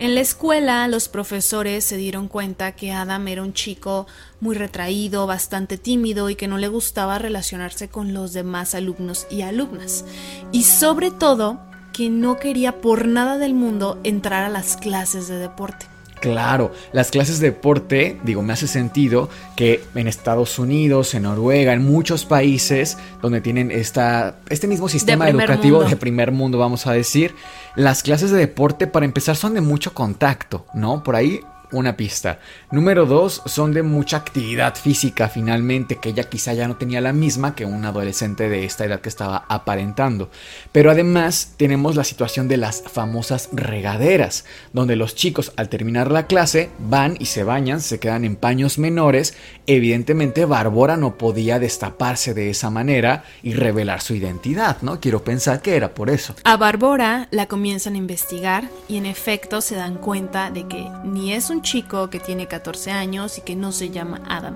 En 0.00 0.16
la 0.16 0.20
escuela 0.20 0.88
los 0.88 1.08
profesores 1.08 1.84
se 1.84 1.96
dieron 1.96 2.26
cuenta 2.26 2.72
que 2.72 2.90
Adam 2.90 3.28
era 3.28 3.42
un 3.42 3.52
chico 3.52 4.08
muy 4.40 4.56
retraído, 4.56 5.28
bastante 5.28 5.78
tímido 5.78 6.30
y 6.30 6.34
que 6.34 6.48
no 6.48 6.58
le 6.58 6.66
gustaba 6.66 7.18
relacionarse 7.18 7.88
con 7.88 8.12
los 8.12 8.32
demás 8.32 8.74
alumnos 8.74 9.28
y 9.30 9.42
alumnas. 9.42 10.04
Y 10.50 10.64
sobre 10.64 11.12
todo 11.12 11.60
que 11.92 12.10
no 12.10 12.38
quería 12.38 12.80
por 12.80 13.06
nada 13.06 13.38
del 13.38 13.54
mundo 13.54 14.00
entrar 14.02 14.42
a 14.42 14.48
las 14.48 14.76
clases 14.76 15.28
de 15.28 15.38
deporte. 15.38 15.86
Claro, 16.20 16.72
las 16.92 17.10
clases 17.10 17.38
de 17.38 17.50
deporte, 17.50 18.18
digo, 18.24 18.40
me 18.40 18.54
hace 18.54 18.66
sentido 18.66 19.28
que 19.56 19.82
en 19.94 20.08
Estados 20.08 20.58
Unidos, 20.58 21.14
en 21.14 21.24
Noruega, 21.24 21.74
en 21.74 21.84
muchos 21.84 22.24
países 22.24 22.96
donde 23.20 23.42
tienen 23.42 23.70
esta, 23.70 24.36
este 24.48 24.66
mismo 24.66 24.88
sistema 24.88 25.28
educativo 25.28 25.84
de 25.84 25.96
primer 25.96 26.32
mundo, 26.32 26.56
vamos 26.56 26.86
a 26.86 26.92
decir, 26.92 27.34
las 27.76 28.02
clases 28.02 28.30
de 28.30 28.38
deporte 28.38 28.86
para 28.86 29.06
empezar 29.06 29.36
son 29.36 29.54
de 29.54 29.60
mucho 29.60 29.94
contacto, 29.94 30.66
¿no? 30.74 31.02
Por 31.02 31.16
ahí 31.16 31.40
una 31.72 31.96
pista. 31.96 32.38
Número 32.70 33.06
dos, 33.06 33.42
son 33.46 33.72
de 33.72 33.82
mucha 33.82 34.16
actividad 34.16 34.74
física 34.74 35.28
finalmente, 35.28 35.96
que 35.96 36.10
ella 36.10 36.24
quizá 36.24 36.52
ya 36.54 36.68
no 36.68 36.76
tenía 36.76 37.00
la 37.00 37.12
misma 37.12 37.54
que 37.54 37.64
un 37.64 37.84
adolescente 37.84 38.48
de 38.48 38.64
esta 38.64 38.84
edad 38.84 39.00
que 39.00 39.08
estaba 39.08 39.44
aparentando. 39.48 40.30
Pero 40.72 40.90
además 40.90 41.54
tenemos 41.56 41.96
la 41.96 42.04
situación 42.04 42.48
de 42.48 42.56
las 42.56 42.82
famosas 42.82 43.48
regaderas, 43.52 44.44
donde 44.72 44.96
los 44.96 45.14
chicos 45.14 45.52
al 45.56 45.68
terminar 45.68 46.10
la 46.10 46.26
clase 46.26 46.70
van 46.78 47.16
y 47.18 47.26
se 47.26 47.44
bañan, 47.44 47.80
se 47.80 47.98
quedan 47.98 48.24
en 48.24 48.36
paños 48.36 48.78
menores. 48.78 49.34
Evidentemente 49.66 50.44
Bárbara 50.44 50.96
no 50.96 51.16
podía 51.16 51.58
destaparse 51.58 52.34
de 52.34 52.50
esa 52.50 52.70
manera 52.70 53.24
y 53.42 53.54
revelar 53.54 54.00
su 54.00 54.14
identidad, 54.14 54.78
¿no? 54.82 55.00
Quiero 55.00 55.24
pensar 55.24 55.62
que 55.62 55.76
era 55.76 55.94
por 55.94 56.10
eso. 56.10 56.34
A 56.44 56.56
Bárbara 56.56 57.28
la 57.30 57.46
comienzan 57.46 57.94
a 57.94 57.98
investigar 57.98 58.68
y 58.88 58.96
en 58.96 59.06
efecto 59.06 59.60
se 59.60 59.74
dan 59.74 59.96
cuenta 59.96 60.50
de 60.50 60.66
que 60.66 60.88
ni 61.04 61.32
es 61.32 61.50
un 61.50 61.62
chico 61.64 62.08
que 62.10 62.20
tiene 62.20 62.46
14 62.46 62.92
años 62.92 63.38
y 63.38 63.40
que 63.40 63.56
no 63.56 63.72
se 63.72 63.90
llama 63.90 64.22
Adam. 64.28 64.54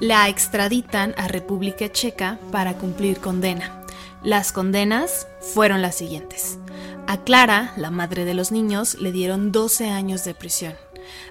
La 0.00 0.28
extraditan 0.28 1.14
a 1.18 1.28
República 1.28 1.92
Checa 1.92 2.38
para 2.50 2.78
cumplir 2.78 3.18
condena. 3.18 3.84
Las 4.22 4.52
condenas 4.52 5.26
fueron 5.40 5.82
las 5.82 5.96
siguientes. 5.96 6.58
A 7.06 7.18
Clara, 7.18 7.72
la 7.76 7.90
madre 7.90 8.24
de 8.24 8.34
los 8.34 8.50
niños, 8.52 8.94
le 8.94 9.12
dieron 9.12 9.52
12 9.52 9.90
años 9.90 10.24
de 10.24 10.34
prisión. 10.34 10.74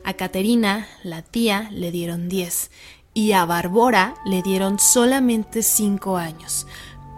A 0.03 0.13
Caterina, 0.13 0.87
la 1.03 1.21
tía, 1.21 1.69
le 1.71 1.91
dieron 1.91 2.29
10. 2.29 2.71
Y 3.13 3.31
a 3.31 3.45
Barbora 3.45 4.15
le 4.25 4.41
dieron 4.41 4.79
solamente 4.79 5.63
5 5.63 6.17
años. 6.17 6.67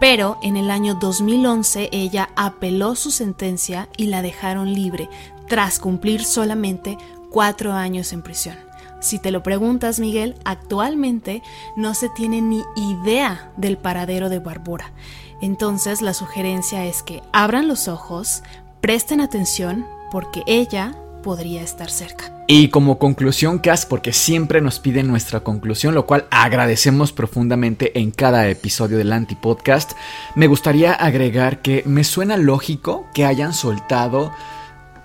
Pero 0.00 0.38
en 0.42 0.56
el 0.56 0.70
año 0.70 0.94
2011 0.94 1.90
ella 1.92 2.30
apeló 2.36 2.96
su 2.96 3.10
sentencia 3.10 3.88
y 3.96 4.06
la 4.06 4.22
dejaron 4.22 4.72
libre, 4.72 5.08
tras 5.46 5.78
cumplir 5.78 6.24
solamente 6.24 6.96
cuatro 7.30 7.72
años 7.72 8.12
en 8.12 8.22
prisión. 8.22 8.56
Si 9.00 9.18
te 9.18 9.30
lo 9.30 9.42
preguntas, 9.42 9.98
Miguel, 9.98 10.36
actualmente 10.44 11.42
no 11.74 11.94
se 11.94 12.10
tiene 12.10 12.42
ni 12.42 12.62
idea 12.76 13.50
del 13.56 13.78
paradero 13.78 14.28
de 14.28 14.38
Barbora. 14.38 14.92
Entonces 15.40 16.02
la 16.02 16.12
sugerencia 16.12 16.84
es 16.84 17.02
que 17.02 17.22
abran 17.32 17.66
los 17.66 17.88
ojos, 17.88 18.42
presten 18.82 19.22
atención, 19.22 19.86
porque 20.10 20.42
ella 20.46 20.94
podría 21.22 21.62
estar 21.62 21.90
cerca. 21.90 22.44
Y 22.46 22.68
como 22.68 22.98
conclusión, 22.98 23.58
Cas, 23.58 23.86
porque 23.86 24.12
siempre 24.12 24.60
nos 24.60 24.80
piden 24.80 25.06
nuestra 25.06 25.40
conclusión, 25.40 25.94
lo 25.94 26.04
cual 26.04 26.26
agradecemos 26.30 27.12
profundamente 27.12 27.98
en 28.00 28.10
cada 28.10 28.48
episodio 28.48 28.98
del 28.98 29.12
Antipodcast, 29.12 29.92
me 30.34 30.46
gustaría 30.46 30.92
agregar 30.92 31.62
que 31.62 31.84
me 31.86 32.04
suena 32.04 32.36
lógico 32.36 33.06
que 33.14 33.24
hayan 33.24 33.54
soltado 33.54 34.32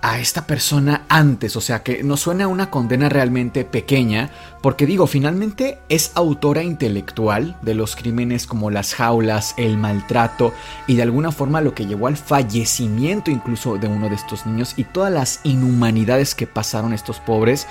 a 0.06 0.20
esta 0.20 0.46
persona 0.46 1.04
antes, 1.08 1.56
o 1.56 1.60
sea, 1.60 1.82
que 1.82 2.04
nos 2.04 2.20
suena 2.20 2.46
una 2.46 2.70
condena 2.70 3.08
realmente 3.08 3.64
pequeña, 3.64 4.30
porque 4.62 4.86
digo, 4.86 5.08
finalmente 5.08 5.80
es 5.88 6.12
autora 6.14 6.62
intelectual 6.62 7.56
de 7.62 7.74
los 7.74 7.96
crímenes 7.96 8.46
como 8.46 8.70
las 8.70 8.94
jaulas, 8.94 9.56
el 9.56 9.76
maltrato 9.76 10.54
y 10.86 10.94
de 10.94 11.02
alguna 11.02 11.32
forma 11.32 11.60
lo 11.60 11.74
que 11.74 11.86
llevó 11.86 12.06
al 12.06 12.16
fallecimiento 12.16 13.32
incluso 13.32 13.78
de 13.78 13.88
uno 13.88 14.08
de 14.08 14.14
estos 14.14 14.46
niños 14.46 14.74
y 14.76 14.84
todas 14.84 15.12
las 15.12 15.40
inhumanidades 15.42 16.36
que 16.36 16.46
pasaron 16.46 16.92
estos 16.92 17.18
pobres, 17.18 17.66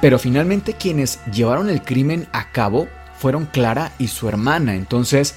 pero 0.00 0.18
finalmente 0.18 0.72
quienes 0.72 1.20
llevaron 1.32 1.70
el 1.70 1.82
crimen 1.82 2.26
a 2.32 2.50
cabo 2.50 2.88
fueron 3.16 3.46
Clara 3.46 3.92
y 3.96 4.08
su 4.08 4.28
hermana, 4.28 4.74
entonces 4.74 5.36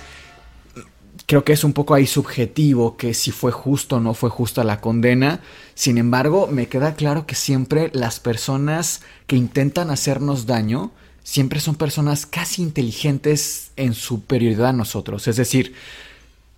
creo 1.30 1.44
que 1.44 1.54
es 1.54 1.64
un 1.64 1.74
poco 1.74 1.94
ahí 1.94 2.08
subjetivo 2.08 2.98
que 2.98 3.14
si 3.14 3.30
fue 3.30 3.52
justo 3.52 3.98
o 3.98 4.00
no 4.00 4.16
fue 4.16 4.32
justa 4.32 4.64
la 4.64 4.82
condena. 4.82 5.42
Sin 5.76 6.00
embargo, 6.00 6.48
me 6.52 6.68
queda 6.68 6.96
claro 6.96 7.28
que 7.28 7.36
siempre 7.36 7.92
las 7.94 8.20
personas 8.20 9.02
que 9.28 9.36
intentan 9.36 9.92
hacernos 9.92 10.48
daño, 10.48 10.90
siempre 11.22 11.60
son 11.60 11.76
personas 11.76 12.26
casi 12.26 12.64
inteligentes 12.64 13.70
en 13.76 13.94
superioridad 13.94 14.70
a 14.70 14.74
nosotros. 14.74 15.28
Es 15.28 15.36
decir, 15.36 15.76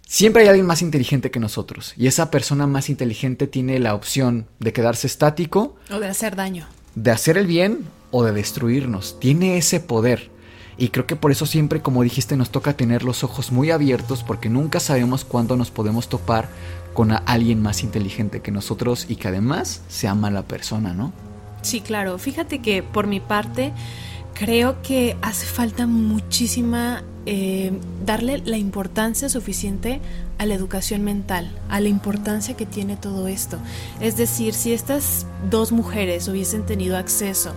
siempre 0.07 0.43
hay 0.43 0.47
alguien 0.47 0.67
más 0.67 0.81
inteligente 0.81 1.31
que 1.31 1.41
nosotros. 1.41 1.93
Y 1.97 2.07
esa 2.07 2.31
persona 2.31 2.65
más 2.65 2.89
inteligente 2.89 3.47
tiene 3.47 3.77
la 3.77 3.93
opción 3.93 4.47
de 4.59 4.71
quedarse 4.71 5.05
estático. 5.05 5.75
O 5.91 5.99
de 5.99 6.07
hacer 6.07 6.37
daño. 6.37 6.65
De 6.95 7.11
hacer 7.11 7.37
el 7.37 7.45
bien 7.45 7.79
o 8.09 8.23
de 8.23 8.31
destruirnos. 8.31 9.19
Tiene 9.19 9.57
ese 9.57 9.81
poder. 9.81 10.30
Y 10.81 10.89
creo 10.89 11.05
que 11.05 11.15
por 11.15 11.29
eso 11.29 11.45
siempre, 11.45 11.83
como 11.83 12.01
dijiste, 12.01 12.35
nos 12.35 12.49
toca 12.49 12.73
tener 12.73 13.03
los 13.03 13.23
ojos 13.23 13.51
muy 13.51 13.69
abiertos 13.69 14.23
porque 14.23 14.49
nunca 14.49 14.79
sabemos 14.79 15.23
cuándo 15.23 15.55
nos 15.55 15.69
podemos 15.69 16.09
topar 16.09 16.49
con 16.95 17.11
alguien 17.11 17.61
más 17.61 17.83
inteligente 17.83 18.41
que 18.41 18.49
nosotros 18.49 19.05
y 19.07 19.17
que 19.17 19.27
además 19.27 19.83
sea 19.89 20.15
mala 20.15 20.41
persona, 20.41 20.95
¿no? 20.95 21.13
Sí, 21.61 21.81
claro. 21.81 22.17
Fíjate 22.17 22.63
que 22.63 22.81
por 22.81 23.05
mi 23.05 23.19
parte 23.19 23.73
Creo 24.33 24.81
que 24.81 25.17
hace 25.21 25.45
falta 25.45 25.85
muchísima 25.85 27.03
eh, 27.25 27.71
darle 28.05 28.41
la 28.43 28.57
importancia 28.57 29.29
suficiente 29.29 29.99
a 30.39 30.45
la 30.45 30.55
educación 30.55 31.03
mental, 31.03 31.51
a 31.69 31.79
la 31.79 31.89
importancia 31.89 32.55
que 32.55 32.65
tiene 32.65 32.95
todo 32.95 33.27
esto. 33.27 33.59
Es 33.99 34.17
decir, 34.17 34.55
si 34.55 34.73
estas 34.73 35.27
dos 35.51 35.71
mujeres 35.71 36.27
hubiesen 36.27 36.65
tenido 36.65 36.97
acceso 36.97 37.53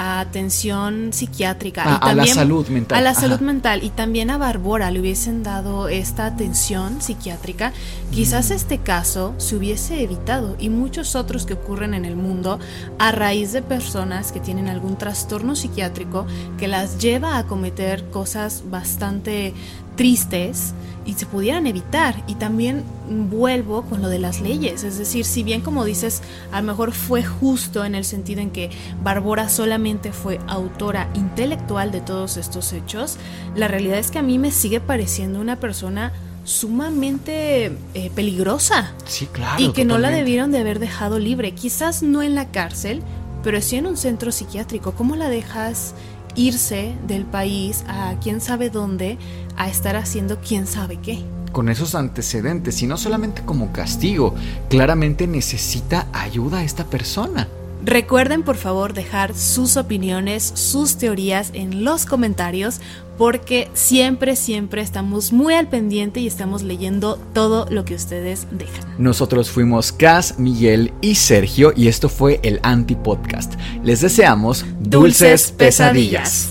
a 0.00 0.20
atención 0.20 1.12
psiquiátrica. 1.12 1.82
Ah, 1.84 1.96
a 1.96 2.14
la 2.14 2.24
salud 2.24 2.66
mental. 2.68 2.96
A 2.96 3.02
la 3.02 3.10
Ajá. 3.10 3.20
salud 3.20 3.40
mental. 3.40 3.84
Y 3.84 3.90
también 3.90 4.30
a 4.30 4.38
Barbora 4.38 4.90
le 4.90 4.98
hubiesen 4.98 5.42
dado 5.42 5.88
esta 5.88 6.24
atención 6.24 7.02
psiquiátrica. 7.02 7.74
Quizás 8.10 8.50
este 8.50 8.78
caso 8.78 9.34
se 9.36 9.56
hubiese 9.56 10.02
evitado 10.02 10.56
y 10.58 10.70
muchos 10.70 11.16
otros 11.16 11.44
que 11.44 11.52
ocurren 11.52 11.92
en 11.92 12.06
el 12.06 12.16
mundo 12.16 12.58
a 12.98 13.12
raíz 13.12 13.52
de 13.52 13.60
personas 13.60 14.32
que 14.32 14.40
tienen 14.40 14.68
algún 14.68 14.96
trastorno 14.96 15.54
psiquiátrico 15.54 16.26
que 16.56 16.66
las 16.66 16.96
lleva 16.98 17.36
a 17.36 17.46
cometer 17.46 18.08
cosas 18.08 18.62
bastante 18.70 19.52
tristes 20.00 20.72
y 21.04 21.12
se 21.12 21.26
pudieran 21.26 21.66
evitar. 21.66 22.14
Y 22.26 22.36
también 22.36 22.84
vuelvo 23.28 23.82
con 23.82 24.00
lo 24.00 24.08
de 24.08 24.18
las 24.18 24.40
leyes, 24.40 24.82
es 24.82 24.96
decir, 24.96 25.26
si 25.26 25.42
bien 25.42 25.60
como 25.60 25.84
dices, 25.84 26.22
a 26.52 26.62
lo 26.62 26.66
mejor 26.68 26.92
fue 26.92 27.22
justo 27.22 27.84
en 27.84 27.94
el 27.94 28.06
sentido 28.06 28.40
en 28.40 28.50
que 28.50 28.70
Barbora 29.02 29.50
solamente 29.50 30.12
fue 30.12 30.40
autora 30.46 31.10
intelectual 31.12 31.92
de 31.92 32.00
todos 32.00 32.38
estos 32.38 32.72
hechos, 32.72 33.18
la 33.54 33.68
realidad 33.68 33.98
es 33.98 34.10
que 34.10 34.18
a 34.18 34.22
mí 34.22 34.38
me 34.38 34.52
sigue 34.52 34.80
pareciendo 34.80 35.38
una 35.38 35.56
persona 35.56 36.12
sumamente 36.44 37.66
eh, 37.92 38.10
peligrosa 38.14 38.94
Sí, 39.04 39.26
claro. 39.26 39.62
y 39.62 39.72
que 39.72 39.84
no 39.84 39.98
la 39.98 40.08
debieron 40.08 40.50
de 40.50 40.60
haber 40.60 40.78
dejado 40.78 41.18
libre, 41.18 41.52
quizás 41.52 42.02
no 42.02 42.22
en 42.22 42.34
la 42.34 42.46
cárcel, 42.50 43.02
pero 43.42 43.60
sí 43.60 43.76
en 43.76 43.86
un 43.86 43.98
centro 43.98 44.32
psiquiátrico. 44.32 44.92
¿Cómo 44.92 45.14
la 45.14 45.28
dejas 45.28 45.92
irse 46.34 46.94
del 47.06 47.24
país 47.24 47.84
a 47.88 48.14
quién 48.22 48.40
sabe 48.40 48.70
dónde 48.70 49.18
a 49.56 49.68
estar 49.68 49.96
haciendo 49.96 50.40
quién 50.40 50.66
sabe 50.66 50.98
qué? 50.98 51.24
Con 51.52 51.68
esos 51.68 51.94
antecedentes, 51.94 52.80
y 52.82 52.86
no 52.86 52.96
solamente 52.96 53.42
como 53.42 53.72
castigo, 53.72 54.34
claramente 54.68 55.26
necesita 55.26 56.06
ayuda 56.12 56.58
a 56.58 56.64
esta 56.64 56.84
persona. 56.84 57.48
Recuerden 57.84 58.42
por 58.42 58.56
favor 58.56 58.92
dejar 58.92 59.34
sus 59.34 59.76
opiniones, 59.76 60.52
sus 60.54 60.96
teorías 60.96 61.50
en 61.54 61.84
los 61.84 62.06
comentarios 62.06 62.80
porque 63.16 63.68
siempre, 63.74 64.34
siempre 64.34 64.80
estamos 64.80 65.32
muy 65.32 65.52
al 65.52 65.68
pendiente 65.68 66.20
y 66.20 66.26
estamos 66.26 66.62
leyendo 66.62 67.18
todo 67.34 67.66
lo 67.70 67.84
que 67.84 67.94
ustedes 67.94 68.46
dejan. 68.50 68.94
Nosotros 68.96 69.50
fuimos 69.50 69.92
Cas, 69.92 70.38
Miguel 70.38 70.92
y 71.02 71.16
Sergio 71.16 71.74
y 71.76 71.88
esto 71.88 72.08
fue 72.08 72.40
el 72.42 72.60
Anti-Podcast. 72.62 73.54
Les 73.84 74.00
deseamos 74.00 74.64
dulces 74.80 75.52
pesadillas. 75.52 76.50